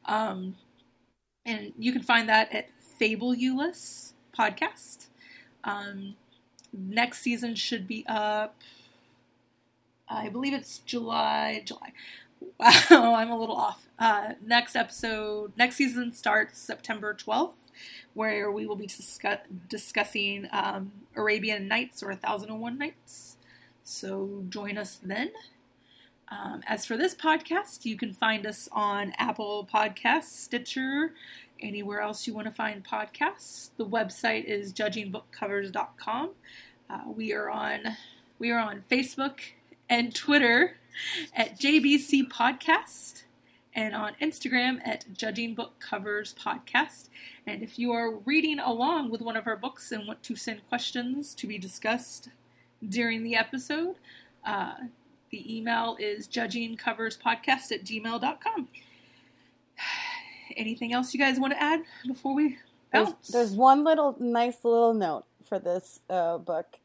[0.05, 0.55] Um,
[1.45, 2.69] and you can find that at
[2.99, 5.07] Fabulous Podcast.
[5.64, 6.15] Um,
[6.73, 8.55] next season should be up
[10.09, 11.63] I believe it's July.
[11.65, 11.93] July.
[12.59, 13.88] Wow, I'm a little off.
[13.97, 17.55] Uh, next episode, next season starts September 12th,
[18.13, 23.38] where we will be discuss- discussing um, Arabian Nights or A Thousand and One Nights.
[23.84, 25.31] So join us then.
[26.29, 31.13] Um, as for this podcast, you can find us on Apple Podcasts, Stitcher,
[31.61, 33.69] anywhere else you want to find podcasts.
[33.77, 36.31] The website is judgingbookcovers.com.
[36.89, 37.97] Uh, we are on
[38.39, 39.39] we are on Facebook
[39.89, 40.77] and Twitter
[41.35, 43.23] at JBC Podcast
[43.73, 47.09] and on Instagram at Judging Book Covers Podcast.
[47.45, 50.68] And if you are reading along with one of our books and want to send
[50.68, 52.30] questions to be discussed
[52.88, 53.95] during the episode,
[54.43, 54.73] uh,
[55.30, 58.68] the email is judgingcoverspodcast at gmail.com.
[60.57, 62.57] Anything else you guys want to add before we
[62.91, 66.80] There's, there's one little nice little note for this uh, book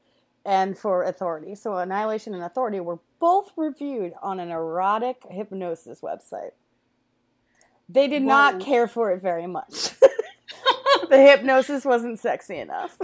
[0.45, 1.55] and for Authority.
[1.55, 6.53] So, Annihilation and Authority were both reviewed on an erotic hypnosis website.
[7.89, 9.91] They did not care for it very much.
[11.09, 12.97] the hypnosis wasn't sexy enough.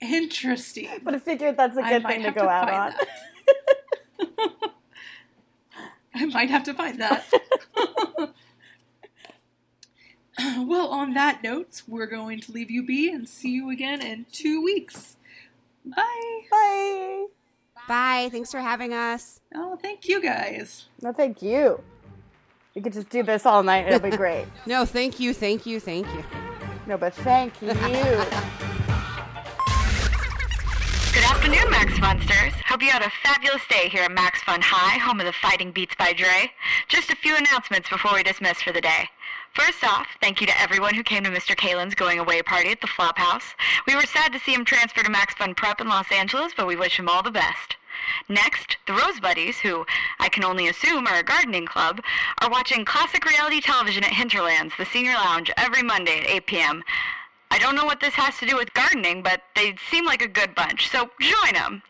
[0.00, 0.88] Interesting.
[1.02, 2.92] but I figured that's a good thing to go out on.
[6.14, 7.24] I might have to find that.
[10.58, 14.26] well, on that note, we're going to leave you be and see you again in
[14.30, 15.16] two weeks.
[15.84, 16.40] Bye.
[16.50, 17.26] Bye.
[17.88, 18.28] Bye.
[18.30, 19.40] Thanks for having us.
[19.54, 20.86] Oh, thank you guys.
[21.02, 21.80] No, thank you.
[22.74, 23.86] We could just do this all night.
[23.86, 24.46] It'll be great.
[24.66, 26.24] No, thank you, thank you, thank you.
[26.86, 27.68] No, but thank you.
[31.12, 32.52] Good afternoon, Max Funsters.
[32.66, 35.70] Hope you had a fabulous day here at Max Fun High, home of the Fighting
[35.70, 36.50] Beats by Dre.
[36.88, 39.08] Just a few announcements before we dismiss for the day.
[39.54, 41.54] First off, thank you to everyone who came to Mr.
[41.54, 43.54] Kalan's going away party at the Flop House.
[43.86, 46.66] We were sad to see him transfer to Max Fun Prep in Los Angeles, but
[46.66, 47.76] we wish him all the best.
[48.30, 49.84] Next, the Rose Buddies, who
[50.18, 52.00] I can only assume are a gardening club,
[52.40, 56.82] are watching classic reality television at Hinterlands, the senior lounge, every Monday at 8 p.m.
[57.50, 60.28] I don't know what this has to do with gardening, but they seem like a
[60.28, 61.82] good bunch, so join them.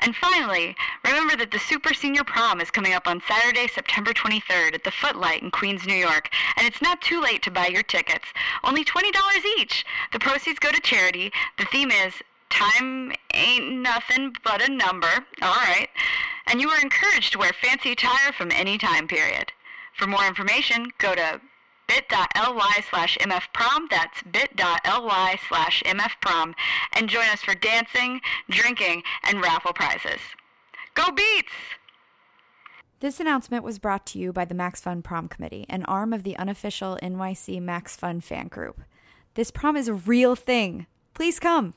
[0.00, 4.74] And finally, remember that the Super Senior Prom is coming up on Saturday, September 23rd
[4.74, 7.82] at the Footlight in Queens, New York, and it's not too late to buy your
[7.82, 8.26] tickets.
[8.62, 9.12] Only $20
[9.58, 9.84] each.
[10.12, 11.32] The proceeds go to charity.
[11.58, 12.14] The theme is
[12.48, 15.26] Time Ain't Nothing But a Number.
[15.42, 15.88] All right.
[16.46, 19.52] And you are encouraged to wear fancy attire from any time period.
[19.94, 21.40] For more information, go to
[21.88, 23.90] bit.ly slash mfprom.
[23.90, 26.54] That's bit.ly slash mfprom.
[26.92, 30.20] And join us for dancing, drinking, and raffle prizes.
[30.94, 31.52] Go Beats!
[33.00, 36.24] This announcement was brought to you by the Max Fun Prom Committee, an arm of
[36.24, 38.80] the unofficial NYC Max Fun fan group.
[39.34, 40.86] This prom is a real thing.
[41.14, 41.74] Please come.